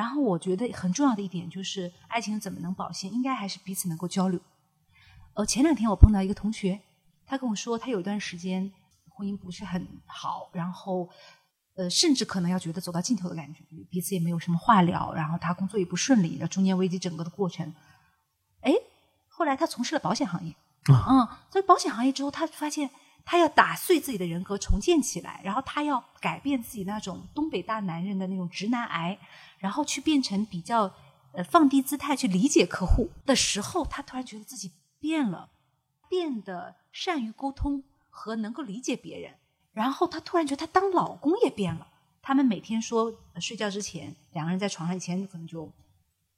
[0.00, 3.12] 然后我觉得很重要的一点就是，爱情怎么能保鲜？
[3.12, 4.40] 应该还是彼此能够交流。
[5.34, 6.80] 呃，前两天我碰到一个同学，
[7.26, 8.72] 他跟我说，他有一段时间
[9.10, 11.10] 婚姻不是很好，然后
[11.76, 17.74] 呃，甚至可能要觉得走到尽头的感觉，彼此也没有什么话聊，然后他工作也不顺利，然后中年危机整个的过程，
[18.62, 18.72] 哎
[19.28, 20.56] 后来他从事了保险行业，
[20.88, 22.88] 嗯，在保险行业之后，他发现
[23.24, 29.18] 他要打碎自己的人格，重建起来，然后他要改变自己那种东北大男人的那种直男癌，
[29.58, 30.92] 然后去变成比较
[31.32, 35.50] 呃放低姿态去理解客户的时候，他突然觉得自己变了，
[36.08, 39.34] 变得善于沟通和能够理解别人，
[39.72, 41.86] 然后他突然觉得他当老公也变了。
[42.22, 45.72] 他们每天说睡觉之前两个人在床上，以前可能就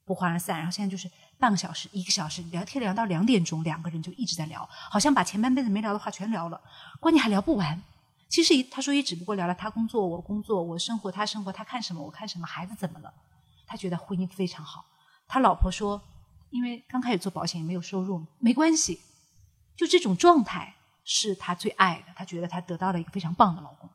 [0.04, 1.10] 不欢而散，然后现在就是
[1.42, 6.60] 半个小时、一个小时聊天聊到两点钟，两个人就一直在聊，好像把前半辈子没聊的话全聊了，
[7.00, 7.82] 关键还聊不完。
[8.28, 13.12] 其实他说也只不过聊了他工作、我工作、我生活、他生活、他看什么、我看什么、孩子怎么了。
[13.66, 14.84] 他觉得婚姻非常好。
[15.26, 16.00] 他老婆说，
[16.50, 19.00] 因为刚开始做保险也没有收入，没关系，
[19.76, 22.12] 就这种状态是他最爱的。
[22.14, 23.90] 他觉得他得到了一个非常棒的老公。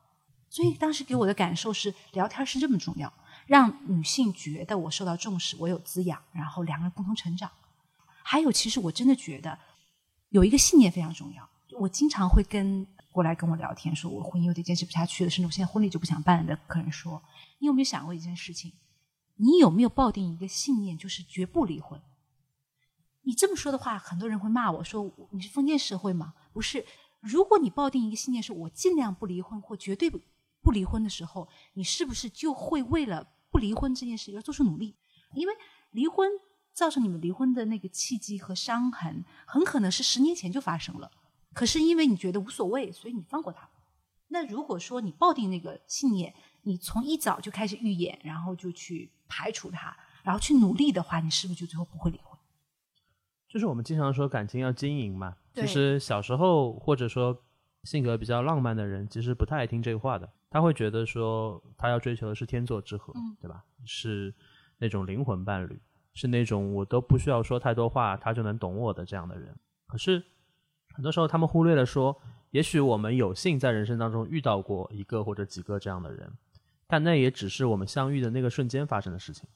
[0.50, 3.10] 所以当时给我的感受是，聊天是这么重要，
[3.48, 7.50] 让女性觉得我受到重视，我有滋养，然后两个人共同成长。
[8.22, 9.58] 还有，其实我真的觉得
[10.28, 11.48] 有一个信念非常重要。
[11.80, 17.22] 我经常会跟过来跟我聊天，说我婚姻有点坚持不下去了，甚至我现在婚礼就不想办了的客人说
[17.58, 18.74] ：“你有没有想过一件事情？
[19.36, 21.98] 你有没有抱定一个信念，就是绝不离婚？”
[23.24, 26.84] 你这么说的话，很多人会骂我说：“你是封建社会吗？”不是。
[27.20, 30.20] 如果你抱定一个信念，是我尽量不离婚，或绝对不。
[30.60, 33.26] 不离婚的时候，你是不是就会为了
[33.58, 34.94] 不离婚这件事要做出努力？
[35.34, 35.52] 因为
[35.90, 36.30] 离婚
[36.72, 41.10] 造成你们离婚的那个契机和伤痕，很可能是十年前就发生了。
[41.52, 43.68] 可是因为你觉得无所谓，所以你放过他。
[44.28, 46.32] 那如果说你抱定那个信念，
[46.62, 52.38] 你从一早就开始预演，然后就去排除他，然后去努力的话，你是不是就最后不会离婚？
[53.48, 55.34] 就是我们经常说感情要经营嘛。
[55.52, 57.42] 其实小时候或者说
[57.82, 60.30] 性格比较浪漫的人，其实不太爱听这个话的。
[60.50, 63.62] 他会觉得说，他要追求的是天作之合，对吧？
[63.84, 64.34] 是
[64.78, 65.78] 那种灵魂伴侣，
[66.14, 69.54] 是那种我都不需要说太多话，他就能懂我的这样的人。
[69.86, 70.22] 可是
[70.94, 72.18] 很多时候，他们忽略了说，
[72.50, 76.32] 也许我们有幸在人生当中遇到过一个或者几个这样的人，
[76.86, 79.46] 但那也只是我们相遇的那个瞬间发生的事情。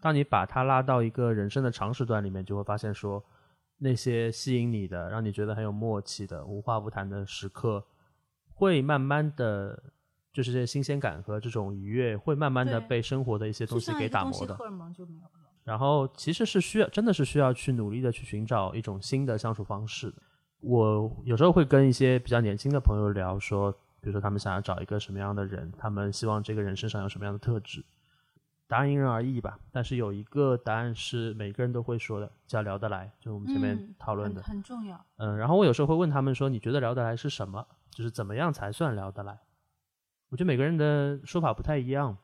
[0.00, 3.24] 当你把他拉到一个人生的长时段里面，就会发现说，
[3.78, 7.86] 那些吸引你的、让你觉得很有默契的、无话不谈的时刻，
[8.52, 9.80] 会慢慢的。
[10.32, 14.56] 就是这些新鲜感和这种愉悦，会慢慢的被生活的一些东西给打磨的。
[15.64, 20.12] 然后其实是需要，真的是需要去努力的去寻找一种新的相处方式。
[20.60, 27.84] 我有时候会跟一些比较年轻的朋友聊，说，比如说他们想要找一个什么样的人，他们希望这个人身上有什么样的特质。
[28.66, 34.98] 答案因人而异吧，但是有一个答案是每个人都会说的，叫聊得来，就是我们前面讨论的，很重要。
[35.18, 37.66] 嗯，然后我有时候会问他们说，你觉得聊得来是什么？
[37.90, 39.38] 就是怎么样才算聊得来？
[40.32, 42.16] 我觉得每个人的说法不太一样，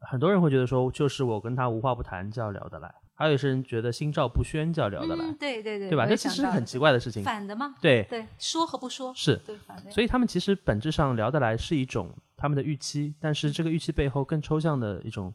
[0.00, 6.06] 很多人会觉得说，就是我跟他无话不谈叫聊得来，还有一些人觉得心照不宣叫聊得来，对对对，对吧？
[6.06, 7.76] 这其实是很奇怪的事情，反的吗？
[7.80, 9.92] 对对，说和不说是，对反的。
[9.92, 15.32] 所以他们其实本质上聊得来是一种他们的预期，但是这个预期背后更抽象的一种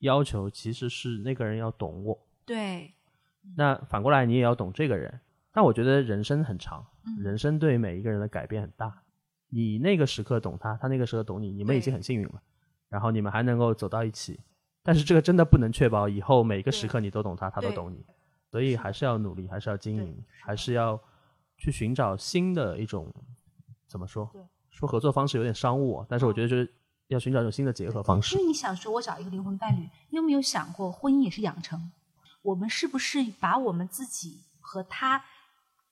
[0.00, 2.18] 要求，其实是那个人要懂我。
[2.44, 2.92] 对，
[3.56, 5.20] 那反过来你也要懂这个人。
[5.52, 6.84] 但我觉得人生很长，
[7.22, 8.92] 人生对每一个人的改变很大。
[9.48, 12.42] 你那个时刻懂他，他那个时候懂你，你们已经很幸运了。
[12.88, 14.38] 然后你们还能够走到一起，
[14.82, 18.04] 但是这个真的不能确保以后每个时刻你都懂他，他都懂你。
[18.50, 20.98] 所以还是要努力，还是要经营，还是要
[21.58, 23.12] 去寻找新的一种
[23.88, 24.30] 怎么说？
[24.70, 26.72] 说合作方式有点商务，但是我觉得就是
[27.08, 28.36] 要寻找一种新的结合方式。
[28.36, 31.90] 因为你想说，我找一个灵魂伴侣，你有没有想过，婚姻也是养成？
[32.42, 35.24] 我们是不是把我们自己和他？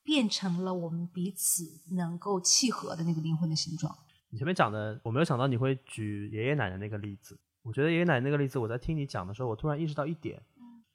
[0.05, 1.65] 变成了我们彼此
[1.95, 3.97] 能够契合的那个灵魂的形状。
[4.29, 7.39] 你前面讲的，我没有想到你会举爷爷奶奶那个例子。
[7.63, 10.41] 我觉得爷爷奶奶那个例子，我在听你讲的时候，我突然意识到一点。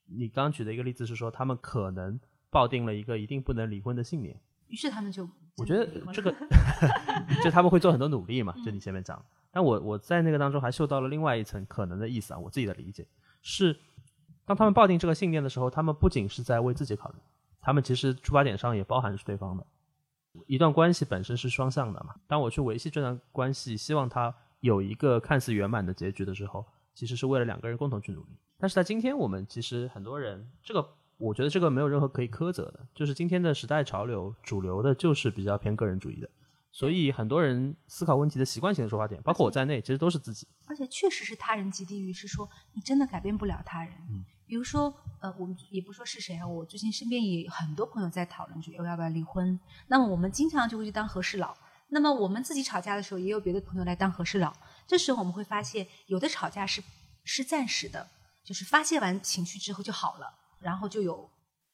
[0.05, 2.19] 你刚举的一个例子是说，他们可能
[2.49, 5.27] 抱定了一个一定不能离婚的信念，于是他们就……
[5.57, 6.33] 我觉得这个，
[7.43, 8.53] 就他们会做很多努力嘛。
[8.63, 12.39] 就你前面讲，但我我在那个当中还嗅到了另外一层可能的意思啊。
[12.39, 13.07] 我自己的理解
[13.41, 13.77] 是，
[14.45, 17.17] 当他们抱定这个信念的时候，他们不仅是在为自己考虑。
[17.61, 19.65] 他们其实出发点上也包含是对方的，
[20.47, 22.15] 一段关系本身是双向的嘛。
[22.27, 28.37] 当我去维系这段关系，希望它有一个看似圆满的结局的时候，其实是为了两个人共同去努力。
[28.57, 30.85] 但是在今天，我们其实很多人，这个
[31.17, 36.29] 我觉得这个没有任何可以苛责的，就是今天的时代潮流主流的就是比较偏个人主义的，
[36.71, 40.47] 所以很多人思考问题的习惯性的出发点，包括我在内，其实都是自己。
[40.65, 43.93] 而且确实是他人即地狱，是说你真的改变不了他人。
[44.09, 44.25] 嗯。
[44.49, 49.59] 比如说，呃，我们也不说是谁啊，我最近身边也很多朋友在讨论，就要不要离婚。
[49.87, 51.55] 那么我们经常就会去当和事佬。
[51.89, 54.51] 那么我们自己吵架的时候，也有别的朋友来当和事佬。
[54.87, 56.83] 这时候我们会发现，有的吵架是
[57.23, 58.09] 是暂时的，
[58.43, 61.29] 就是发泄完情绪之后就好了，然后就有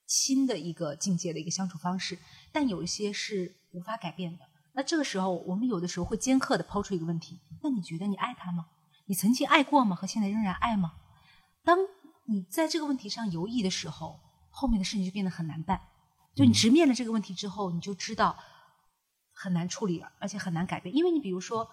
[0.05, 2.19] 新的一个境界的一个相处方式，
[2.51, 4.43] 但有一些是无法改变的。
[4.73, 8.65] 那这个时候，我们有的时候会尖刻的抛出一个问题：那你觉得你爱他吗？
[9.05, 9.95] 你曾经爱过吗？
[9.95, 10.91] 和现在仍然爱吗？
[11.63, 11.77] 当
[12.27, 14.19] 你在这个问题上犹豫的时候，
[14.49, 15.79] 后面的事情就变得很难办。
[16.33, 18.35] 就你直面了这个问题之后，你就知道
[19.31, 20.95] 很难处理了，而且很难改变。
[20.95, 21.69] 因为你比如说，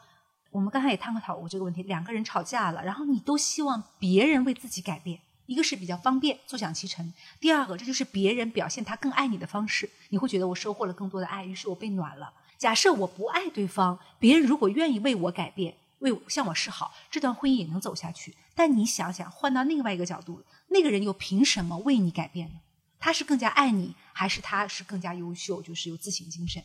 [0.51, 7.05] 我们刚才也探讨过这个问题：两个人吵架了，然后你都希望别人为自己改变，一个是比较方便，坐享其成；
[7.41, 9.91] 第二个，这就是别人表现他更爱你的方式。
[10.11, 12.33] 你会觉得我收获了更多的爱，于是我被暖了。
[12.59, 18.37] 假设我不爱对方，别人如果愿意为我改变，为向我示好，这段婚姻也能走下去。
[18.55, 22.61] 但你想想，换到另外一个角度，那个人又凭什么为你改变呢？
[22.99, 26.63] 他是更加爱你，还是他是更加优秀，就是有自省精神？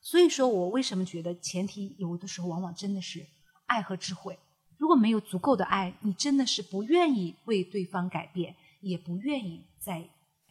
[0.00, 3.26] 所以说我为什么觉得前提有的时候往往真的是
[3.66, 4.38] 爱和智慧。
[4.76, 10.08] 如果没有足够的爱，你真的是不愿意为对方改变，也不愿意再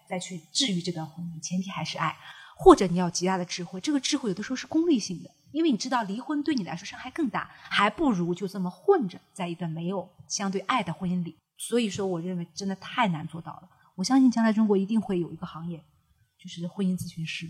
[0.09, 1.41] 再去治愈这段婚姻。
[1.41, 2.17] 前提还是爱。
[2.59, 11.35] 或者你要极大的智慧，这个智慧有的时候是功利性的，因为你知道离婚对你来说伤害更大，还不如就这么混着在一段没有相对爱的婚姻里。
[11.57, 13.69] 所以说，我认为真的太难做到了。
[13.95, 15.83] 我相信将来中国一定会有一个行业，
[16.37, 17.47] 就是婚姻咨询师。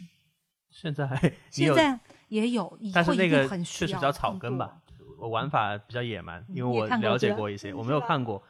[0.71, 1.07] 现在
[1.51, 1.99] 现在
[2.29, 4.79] 也有，但是那个确实比较草根吧，
[5.19, 8.41] 我玩法比较野蛮，因为我了解过一些，我没有看过。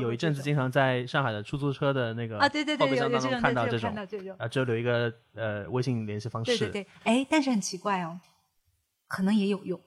[0.00, 3.94] 有一阵子经常在上海的出租车的那个啊，对对对，后备箱当中看到这种
[4.38, 6.56] 啊，只有留一个呃微信联系方式。
[6.56, 8.18] 对对对，哎，但是很奇怪哦，
[9.06, 9.80] 可能也有用，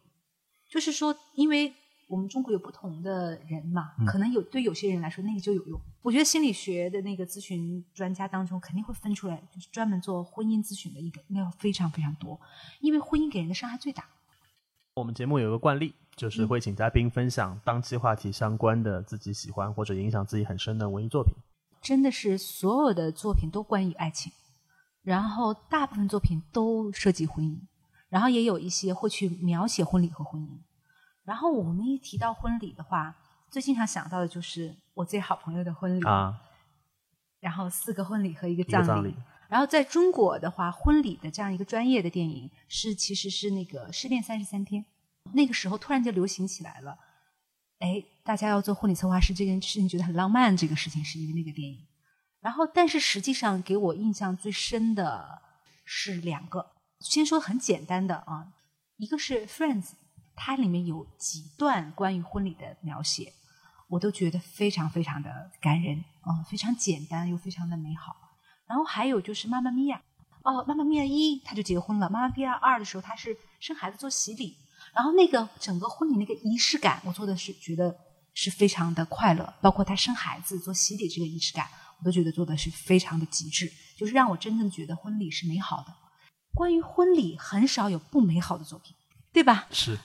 [0.69, 1.73] 就是说，因为
[2.07, 5.79] 我们中国有不同的人嘛，可能有对有些人来说那个就有用。
[6.01, 12.39] 我觉得心理学的那个咨询专家当中肯定会分出来，就是专门做婚姻咨询的一个，应该非常非常多，
[12.79, 14.05] 因为婚姻给人的伤害最大。
[14.95, 15.93] 我们节目有个惯例。
[16.15, 21.33] 就是会请嘉宾分享当期话题相关的自己喜欢或者影响自己很深的文艺作品。
[21.81, 24.29] 真的是所有的作品都关于爱情，
[25.01, 27.57] 然后大部分作品都涉及婚姻，
[28.09, 30.59] 然后也有一些会去描写婚礼和婚姻。
[31.23, 33.15] 然后我们一提到婚礼的话，
[33.49, 36.41] 最经常想到的就是我最好朋友的婚礼啊，
[37.39, 39.15] 然后四个婚礼和一个葬礼。
[39.47, 44.83] 然后在中国的话，婚礼的这样一个专业的电影是其实是那个《失恋三十三天》。
[45.33, 46.97] 那个时候突然就流行起来了，
[47.79, 51.85] 哎，大家要做婚礼策划师这件事情觉得很浪漫，这个事情是因为那个电影。
[52.41, 55.41] 然后，但是实际上给我印象最深的
[55.83, 58.53] 是两个，先说很简单的啊，
[58.97, 59.83] 一个是《Friends》，
[60.35, 63.33] 它里面有几段关于婚礼的描写，
[63.87, 68.15] 我都觉得非常非常的感人啊，非常简单又非常的美好。
[68.67, 70.01] 然后还有就是《妈妈咪呀》，
[70.51, 74.57] 哦，《妈妈咪呀》一他就结婚了，《妈妈咪呀》二的时候他是生孩子做洗礼。
[74.93, 77.95] 然后那个整个婚礼那个仪式感，我做的是觉得
[78.33, 81.67] 是非常的快乐，包括他生孩子做洗礼这个仪式感，
[81.99, 85.95] 我都觉得做的是非常的极致，就是让我真正觉得婚礼是美好的。
[86.53, 88.95] 关于婚礼，很少有不美好的作品，
[89.31, 89.67] 对吧？
[89.71, 89.97] 是，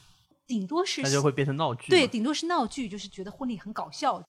[0.47, 1.91] 顶多是那就会变成闹剧。
[1.91, 4.23] 对，顶多是闹剧，就是觉得婚礼很搞笑。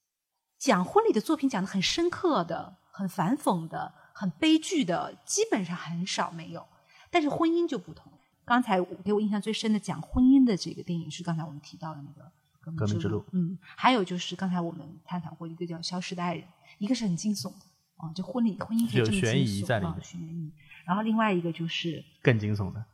[0.58, 6.66] 讲婚礼的作品讲的很深刻的、很反讽的、很悲剧的，基本上很少没有。
[7.12, 8.12] 但是婚姻就不同。
[8.46, 12.32] 刚才给我印象最深的讲婚姻的这个电影是刚才我们提到的那个
[12.76, 13.20] 《革命之路》。
[13.34, 16.44] 嗯，还有就是刚才我们探讨过一个叫《消失的爱人》，
[16.78, 17.66] 一个是很惊悚的
[17.98, 20.52] 啊，就婚礼婚姻可以这么悬疑在里面，悬疑。
[20.86, 22.86] 然后另外一个就是更惊悚的，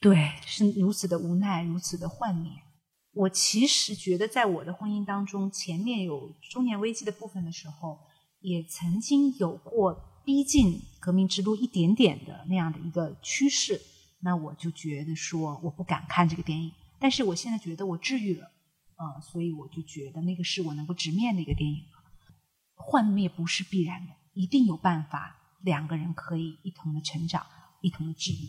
[0.00, 2.50] 对，是如此的无奈，如此的幻灭。
[3.12, 8.00] 我其实觉得，在我的婚姻当中，前面有中年危机的部分的时候，
[8.40, 13.80] 也曾经有过逼近革命之路一点点的那样的一个趋势。
[14.20, 18.50] 那我就觉得说我不敢看这个电影，但是我现在觉得我治愈了，
[18.96, 21.84] 嗯，所以我就觉得那个是我能够直面的一个电影。
[22.74, 25.35] 幻灭不是必然的，一定有办法，
[25.66, 27.44] 两个人可以一同的成长，
[27.80, 28.48] 一同的治愈。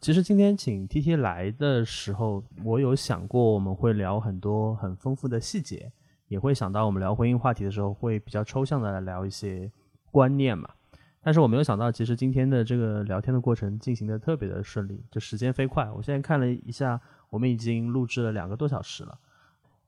[0.00, 5.92] 其实今天请 T T 来的时候，我有想过我们会聊很多很丰富的细节，
[6.28, 9.70] 也会想到我们聊婚姻话题的时候会比较抽象的来聊一些
[10.10, 10.70] 观念嘛。
[11.20, 15.90] 但是我没有想到，其实今天的这个聊天的过程进行的特别的顺利，就时间飞快。
[15.90, 19.18] 我现在看了一下，我们已经录制了两个多小时了，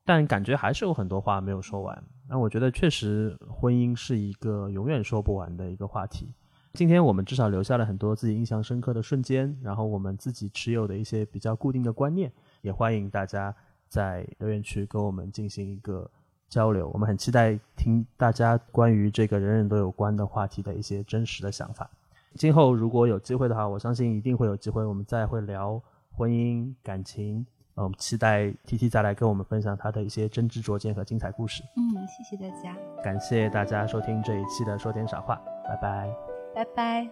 [0.05, 2.05] 但感觉还是有很多话没有说完。
[2.29, 6.29] 那我觉得确实婚姻是一个永远说不完的一个话题。
[6.75, 12.33] 今天我们至少留下了很多自己印象深刻的瞬间，然后我们自己持有的一些比较固定的观念，
[12.63, 13.55] 也欢迎大家
[13.89, 16.11] 在留言区跟我们进行一个。
[16.49, 21.91] 交流，我们很期待听大家关于这个人人都有关的话题的一些真实的想法。
[22.37, 25.79] 今后如果有机会的话，我相信一定会有机会，我们再会聊
[26.11, 27.47] 婚姻感情。
[27.77, 31.63] 嗯，期待 T T 再来跟我们分享他的一些真知灼见和精彩故事。
[31.77, 32.75] 嗯，谢谢大家，
[33.05, 35.39] 感谢大家收听这一期的说点傻话，
[35.69, 36.11] 拜拜，
[36.55, 37.11] 拜拜。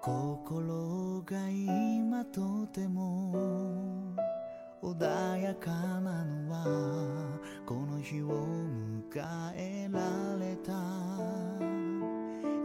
[0.00, 4.14] 心が今とても
[4.82, 6.64] 穏やかなのは
[7.64, 10.00] この日を迎えら
[10.38, 10.72] れた。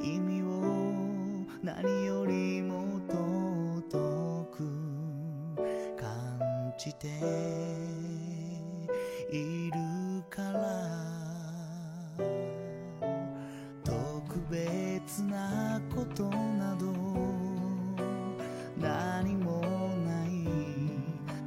[0.02, 5.56] 意味を何よりも尊く
[5.98, 8.09] 感じて。
[15.24, 16.86] なことなど
[18.78, 19.62] 何も
[20.06, 20.46] ない。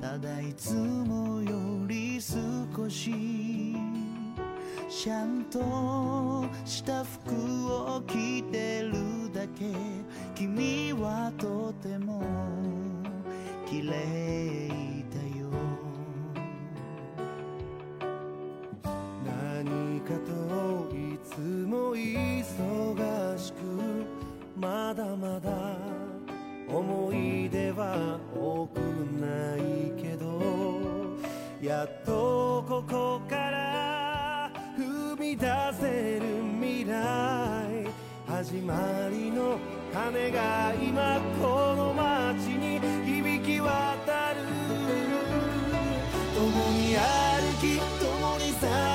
[0.01, 3.77] ただいつもより少し
[4.89, 7.33] シャンとした服
[7.73, 9.73] を着てるだけ。
[10.35, 12.23] 君はとても
[13.67, 14.69] 綺麗
[15.11, 15.49] だよ。
[19.25, 22.13] 何かといつも忙
[22.45, 23.32] しく
[24.63, 25.51] まだまだ
[26.69, 30.41] 思い出は多くないけど
[31.61, 35.49] やっとここから踏み出
[35.81, 36.27] せる
[36.61, 37.89] 未来
[38.29, 39.59] 始まりの
[39.93, 44.43] 鐘が今この街に響き渡る。
[46.37, 47.03] 共に歩
[47.61, 48.92] き共にさ